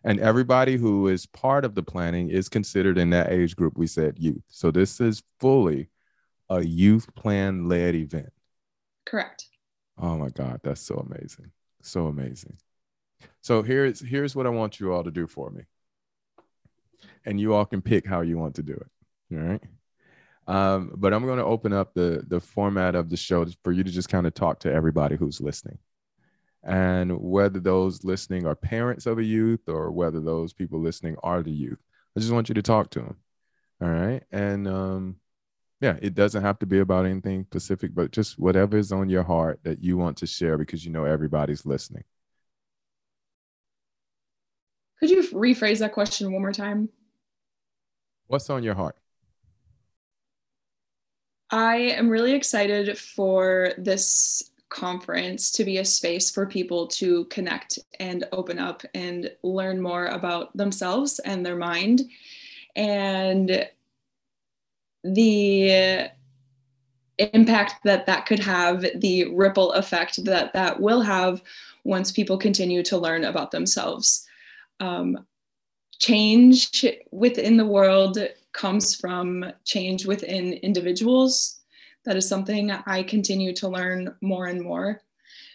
And 0.04 0.20
everybody 0.20 0.78
who 0.78 1.08
is 1.08 1.26
part 1.26 1.66
of 1.66 1.76
the 1.76 1.84
planning 1.84 2.30
is 2.30 2.48
considered 2.48 2.98
in 2.98 3.10
that 3.10 3.32
age 3.32 3.56
group 3.56 3.78
we 3.78 3.88
said 3.88 4.18
youth. 4.18 4.44
So 4.48 4.72
this 4.72 5.02
is 5.02 5.24
fully 5.40 5.90
a 6.50 6.62
youth 6.62 7.14
plan 7.16 7.68
led 7.68 7.96
event. 7.96 8.32
Correct. 9.06 9.46
Oh 9.98 10.18
my 10.18 10.30
God, 10.30 10.62
that's 10.64 10.82
so 10.82 10.96
amazing. 10.96 11.52
So 11.82 12.08
amazing. 12.08 12.58
So 13.42 13.64
here's 13.64 14.00
here's 14.00 14.36
what 14.36 14.46
I 14.46 14.50
want 14.50 14.80
you 14.80 14.94
all 14.94 15.04
to 15.04 15.12
do 15.12 15.28
for 15.28 15.50
me. 15.50 15.64
And 17.26 17.40
you 17.40 17.54
all 17.54 17.66
can 17.66 17.82
pick 17.82 18.06
how 18.06 18.22
you 18.22 18.38
want 18.38 18.56
to 18.56 18.64
do 18.64 18.74
it. 18.74 19.36
All 19.36 19.44
right. 19.44 19.62
Um, 20.50 20.94
but 20.96 21.14
I'm 21.14 21.28
going 21.28 21.38
to 21.38 21.46
open 21.46 21.74
up 21.74 21.94
the 21.94 22.24
the 22.28 22.40
format 22.40 22.96
of 22.96 23.12
the 23.12 23.18
show 23.18 23.46
for 23.64 23.72
you 23.72 23.84
to 23.84 23.92
just 23.92 24.10
kind 24.10 24.26
of 24.26 24.34
talk 24.34 24.60
to 24.62 24.74
everybody 24.74 25.16
who's 25.16 25.40
listening. 25.40 25.78
And 26.64 27.22
whether 27.22 27.60
those 27.60 28.04
listening 28.04 28.48
are 28.48 28.56
parents 28.56 29.06
of 29.06 29.20
a 29.20 29.24
youth 29.24 29.70
or 29.70 29.92
whether 29.92 30.20
those 30.20 30.52
people 30.52 30.82
listening 30.82 31.18
are 31.22 31.44
the 31.44 31.52
youth, 31.52 31.78
I 32.18 32.20
just 32.20 32.34
want 32.34 32.50
you 32.50 32.56
to 32.56 32.64
talk 32.64 32.90
to 32.92 33.00
them. 33.00 33.18
All 33.80 33.90
right. 33.90 34.24
And 34.32 34.68
um, 34.68 35.18
yeah, 35.82 35.98
it 36.02 36.16
doesn't 36.16 36.42
have 36.42 36.58
to 36.60 36.66
be 36.66 36.80
about 36.80 37.06
anything 37.06 37.46
specific, 37.46 37.94
but 37.94 38.12
just 38.12 38.40
whatever 38.40 38.76
is 38.76 38.92
on 38.92 39.08
your 39.08 39.24
heart 39.24 39.60
that 39.64 39.84
you 39.84 39.98
want 39.98 40.18
to 40.18 40.26
share 40.26 40.58
because 40.58 40.84
you 40.84 40.92
know 40.92 41.06
everybody's 41.06 41.64
listening. 41.64 42.06
Could 45.00 45.12
you 45.12 45.22
rephrase 45.30 45.78
that 45.78 45.94
question 45.94 46.32
one 46.32 46.42
more 46.42 46.52
time? 46.52 46.90
What's 48.26 48.50
on 48.50 48.64
your 48.64 48.74
heart? 48.74 48.98
I 51.52 51.78
am 51.78 52.10
really 52.10 52.34
excited 52.34 52.98
for 52.98 53.72
this 53.78 54.52
conference 54.70 55.52
to 55.52 55.66
be 55.66 55.80
a 55.80 55.86
space 55.86 56.30
for 56.30 56.46
people 56.46 56.86
to 56.88 57.26
connect 57.26 57.80
and 58.00 58.26
open 58.32 58.60
up 58.60 58.84
and 58.94 59.32
learn 59.42 59.82
more 59.82 60.06
about 60.06 60.56
themselves 60.56 61.20
and 61.20 61.44
their 61.44 61.56
mind. 61.56 62.04
And 62.76 63.68
the 65.04 66.10
impact 67.18 67.84
that 67.84 68.06
that 68.06 68.26
could 68.26 68.40
have, 68.40 68.86
the 68.96 69.26
ripple 69.34 69.74
effect 69.74 70.24
that 70.26 70.54
that 70.54 70.80
will 70.80 71.02
have 71.02 71.42
once 71.84 72.12
people 72.12 72.38
continue 72.38 72.84
to 72.84 72.98
learn 72.98 73.24
about 73.26 73.52
themselves. 73.52 74.28
Um, 74.80 75.26
change 75.98 76.86
within 77.12 77.58
the 77.58 77.66
world 77.66 78.18
comes 78.54 78.96
from 78.96 79.46
change 79.66 80.06
within 80.06 80.54
individuals. 80.54 81.60
That 82.06 82.18
is 82.18 82.28
something 82.28 82.72
I 82.72 83.04
continue 83.04 83.54
to 83.56 83.68
learn 83.68 84.16
more 84.22 84.48
and 84.48 84.62
more. 84.62 85.02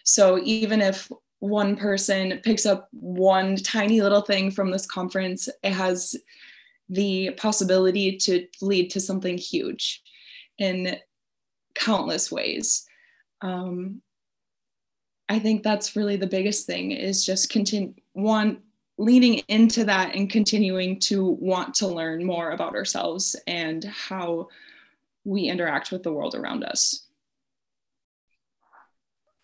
So 0.03 0.39
even 0.43 0.81
if 0.81 1.11
one 1.39 1.75
person 1.75 2.39
picks 2.43 2.65
up 2.65 2.87
one 2.91 3.57
tiny 3.57 4.01
little 4.01 4.21
thing 4.21 4.51
from 4.51 4.71
this 4.71 4.85
conference, 4.85 5.49
it 5.63 5.73
has 5.73 6.15
the 6.89 7.31
possibility 7.37 8.17
to 8.17 8.47
lead 8.61 8.89
to 8.91 8.99
something 8.99 9.37
huge 9.37 10.01
in 10.57 10.97
countless 11.73 12.31
ways. 12.31 12.87
Um, 13.41 14.01
I 15.27 15.39
think 15.39 15.63
that's 15.63 15.95
really 15.95 16.15
the 16.15 16.27
biggest 16.27 16.67
thing 16.67 16.91
is 16.91 17.25
just 17.25 17.49
continue 17.49 17.93
one 18.13 18.61
leaning 18.97 19.39
into 19.47 19.83
that 19.85 20.15
and 20.15 20.29
continuing 20.29 20.99
to 20.99 21.25
want 21.39 21.73
to 21.75 21.87
learn 21.87 22.23
more 22.23 22.51
about 22.51 22.75
ourselves 22.75 23.35
and 23.47 23.83
how 23.83 24.47
we 25.23 25.43
interact 25.43 25.91
with 25.91 26.03
the 26.03 26.13
world 26.13 26.35
around 26.35 26.63
us. 26.63 27.07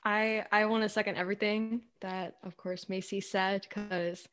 I 0.03 0.45
I 0.51 0.65
want 0.65 0.83
to 0.83 0.89
second 0.89 1.17
everything 1.17 1.81
that 1.99 2.37
of 2.43 2.57
course 2.57 2.89
Macy 2.89 3.21
said 3.21 3.67
because 3.67 4.27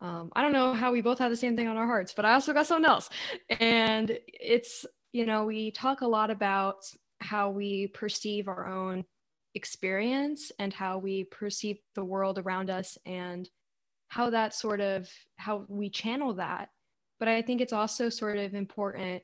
um, 0.00 0.30
I 0.34 0.42
don't 0.42 0.52
know 0.52 0.74
how 0.74 0.92
we 0.92 1.00
both 1.00 1.18
have 1.18 1.30
the 1.30 1.36
same 1.36 1.56
thing 1.56 1.66
on 1.66 1.76
our 1.76 1.86
hearts, 1.86 2.12
but 2.14 2.24
I 2.24 2.34
also 2.34 2.52
got 2.52 2.66
something 2.66 2.88
else. 2.88 3.10
And 3.58 4.16
it's, 4.28 4.86
you 5.12 5.26
know, 5.26 5.44
we 5.44 5.72
talk 5.72 6.02
a 6.02 6.06
lot 6.06 6.30
about 6.30 6.84
how 7.20 7.50
we 7.50 7.88
perceive 7.88 8.46
our 8.46 8.68
own 8.68 9.04
experience 9.54 10.52
and 10.58 10.72
how 10.72 10.98
we 10.98 11.24
perceive 11.24 11.78
the 11.96 12.04
world 12.04 12.38
around 12.38 12.70
us 12.70 12.96
and 13.06 13.48
how 14.08 14.30
that 14.30 14.54
sort 14.54 14.80
of 14.80 15.08
how 15.36 15.64
we 15.68 15.90
channel 15.90 16.34
that. 16.34 16.70
But 17.18 17.28
I 17.28 17.42
think 17.42 17.60
it's 17.60 17.72
also 17.72 18.08
sort 18.08 18.38
of 18.38 18.54
important 18.54 19.22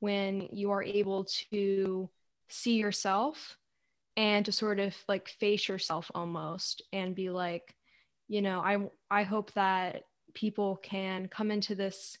when 0.00 0.48
you 0.52 0.70
are 0.70 0.82
able 0.82 1.26
to 1.50 2.08
see 2.48 2.74
yourself 2.74 3.56
and 4.16 4.44
to 4.44 4.52
sort 4.52 4.80
of 4.80 4.94
like 5.08 5.28
face 5.28 5.68
yourself 5.68 6.10
almost 6.14 6.82
and 6.92 7.14
be 7.14 7.30
like, 7.30 7.74
you 8.28 8.42
know, 8.42 8.60
I 8.60 8.78
I 9.10 9.22
hope 9.22 9.52
that 9.54 10.02
people 10.34 10.76
can 10.76 11.28
come 11.28 11.50
into 11.50 11.74
this 11.74 12.18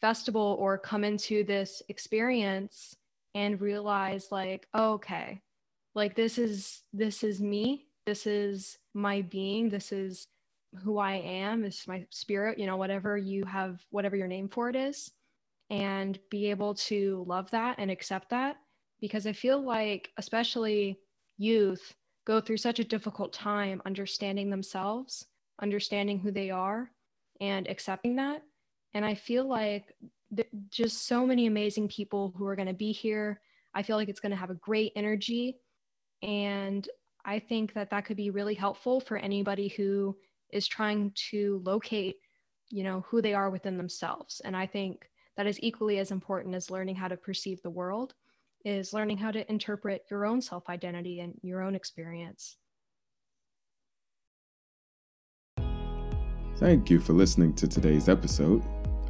festival 0.00 0.56
or 0.58 0.78
come 0.78 1.04
into 1.04 1.44
this 1.44 1.82
experience 1.88 2.96
and 3.34 3.60
realize 3.60 4.28
like 4.30 4.66
oh, 4.74 4.94
okay 4.94 5.40
like 5.94 6.14
this 6.14 6.38
is 6.38 6.82
this 6.92 7.22
is 7.22 7.40
me 7.40 7.86
this 8.06 8.26
is 8.26 8.78
my 8.94 9.22
being 9.22 9.68
this 9.68 9.92
is 9.92 10.26
who 10.82 10.98
i 10.98 11.14
am 11.14 11.64
is 11.64 11.84
my 11.86 12.04
spirit 12.10 12.58
you 12.58 12.66
know 12.66 12.76
whatever 12.76 13.16
you 13.16 13.44
have 13.44 13.80
whatever 13.90 14.16
your 14.16 14.28
name 14.28 14.48
for 14.48 14.68
it 14.68 14.76
is 14.76 15.10
and 15.70 16.18
be 16.30 16.50
able 16.50 16.74
to 16.74 17.24
love 17.26 17.50
that 17.50 17.76
and 17.78 17.90
accept 17.90 18.30
that 18.30 18.56
because 19.00 19.26
i 19.26 19.32
feel 19.32 19.60
like 19.60 20.10
especially 20.16 20.98
youth 21.38 21.94
go 22.26 22.40
through 22.40 22.56
such 22.56 22.78
a 22.78 22.84
difficult 22.84 23.32
time 23.32 23.82
understanding 23.84 24.50
themselves 24.50 25.26
understanding 25.60 26.18
who 26.18 26.30
they 26.30 26.50
are 26.50 26.90
and 27.40 27.68
accepting 27.68 28.16
that. 28.16 28.42
And 28.94 29.04
I 29.04 29.14
feel 29.14 29.48
like 29.48 29.94
just 30.70 31.06
so 31.06 31.26
many 31.26 31.46
amazing 31.46 31.88
people 31.88 32.34
who 32.36 32.46
are 32.46 32.56
going 32.56 32.68
to 32.68 32.74
be 32.74 32.92
here. 32.92 33.40
I 33.74 33.82
feel 33.82 33.96
like 33.96 34.08
it's 34.08 34.20
going 34.20 34.30
to 34.30 34.36
have 34.36 34.50
a 34.50 34.54
great 34.54 34.92
energy. 34.96 35.58
And 36.22 36.88
I 37.24 37.38
think 37.38 37.72
that 37.74 37.90
that 37.90 38.04
could 38.04 38.16
be 38.16 38.30
really 38.30 38.54
helpful 38.54 39.00
for 39.00 39.16
anybody 39.16 39.68
who 39.68 40.16
is 40.52 40.66
trying 40.66 41.12
to 41.30 41.62
locate, 41.64 42.16
you 42.68 42.84
know, 42.84 43.04
who 43.08 43.22
they 43.22 43.34
are 43.34 43.50
within 43.50 43.76
themselves. 43.76 44.40
And 44.44 44.56
I 44.56 44.66
think 44.66 45.08
that 45.36 45.46
is 45.46 45.58
equally 45.62 45.98
as 45.98 46.10
important 46.10 46.54
as 46.54 46.70
learning 46.70 46.96
how 46.96 47.08
to 47.08 47.16
perceive 47.16 47.62
the 47.62 47.70
world 47.70 48.14
is 48.64 48.92
learning 48.92 49.16
how 49.16 49.30
to 49.30 49.50
interpret 49.50 50.04
your 50.10 50.26
own 50.26 50.42
self 50.42 50.68
identity 50.68 51.20
and 51.20 51.34
your 51.42 51.62
own 51.62 51.74
experience. 51.74 52.56
Thank 56.56 56.90
you 56.90 57.00
for 57.00 57.14
listening 57.14 57.54
to 57.54 57.66
today's 57.66 58.08
episode. 58.08 58.62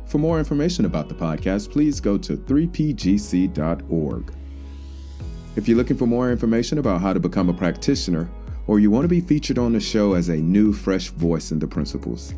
For 0.07 0.19
more 0.19 0.39
information 0.39 0.85
about 0.85 1.09
the 1.09 1.15
podcast, 1.17 1.73
please 1.73 2.01
go 2.01 2.17
to 2.19 2.37
3pgc.org. 2.37 4.35
If 5.57 5.67
you're 5.67 5.77
looking 5.77 5.97
for 5.97 6.07
more 6.07 6.31
information 6.31 6.79
about 6.79 7.01
how 7.01 7.13
to 7.13 7.19
become 7.19 7.49
a 7.49 7.53
practitioner, 7.53 8.31
or 8.71 8.79
you 8.79 8.89
want 8.89 9.03
to 9.03 9.09
be 9.09 9.21
featured 9.21 9.59
on 9.59 9.73
the 9.73 9.81
show 9.81 10.15
as 10.15 10.29
a 10.29 10.37
new, 10.37 10.73
fresh 10.73 11.09
voice 11.09 11.51
in 11.51 11.59
the 11.59 11.67
principles, 11.67 12.35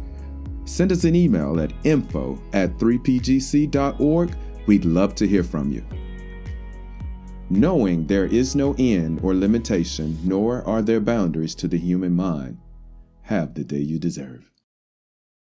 send 0.64 0.90
us 0.90 1.04
an 1.04 1.14
email 1.14 1.60
at 1.60 1.74
info 1.84 2.40
at 2.54 2.70
3pgc.org. 2.78 4.34
We'd 4.66 4.86
love 4.86 5.14
to 5.16 5.28
hear 5.28 5.44
from 5.44 5.70
you. 5.70 5.84
knowing 7.50 8.06
there 8.06 8.24
is 8.24 8.56
no 8.56 8.74
end 8.78 9.20
or 9.22 9.34
limitation, 9.34 10.16
nor 10.24 10.66
are 10.66 10.80
there 10.80 11.00
boundaries 11.00 11.54
to 11.54 11.68
the 11.68 11.76
human 11.76 12.16
mind. 12.16 12.56
Have 13.24 13.52
the 13.52 13.62
day 13.62 13.80
you 13.80 13.98
deserve. 13.98 14.51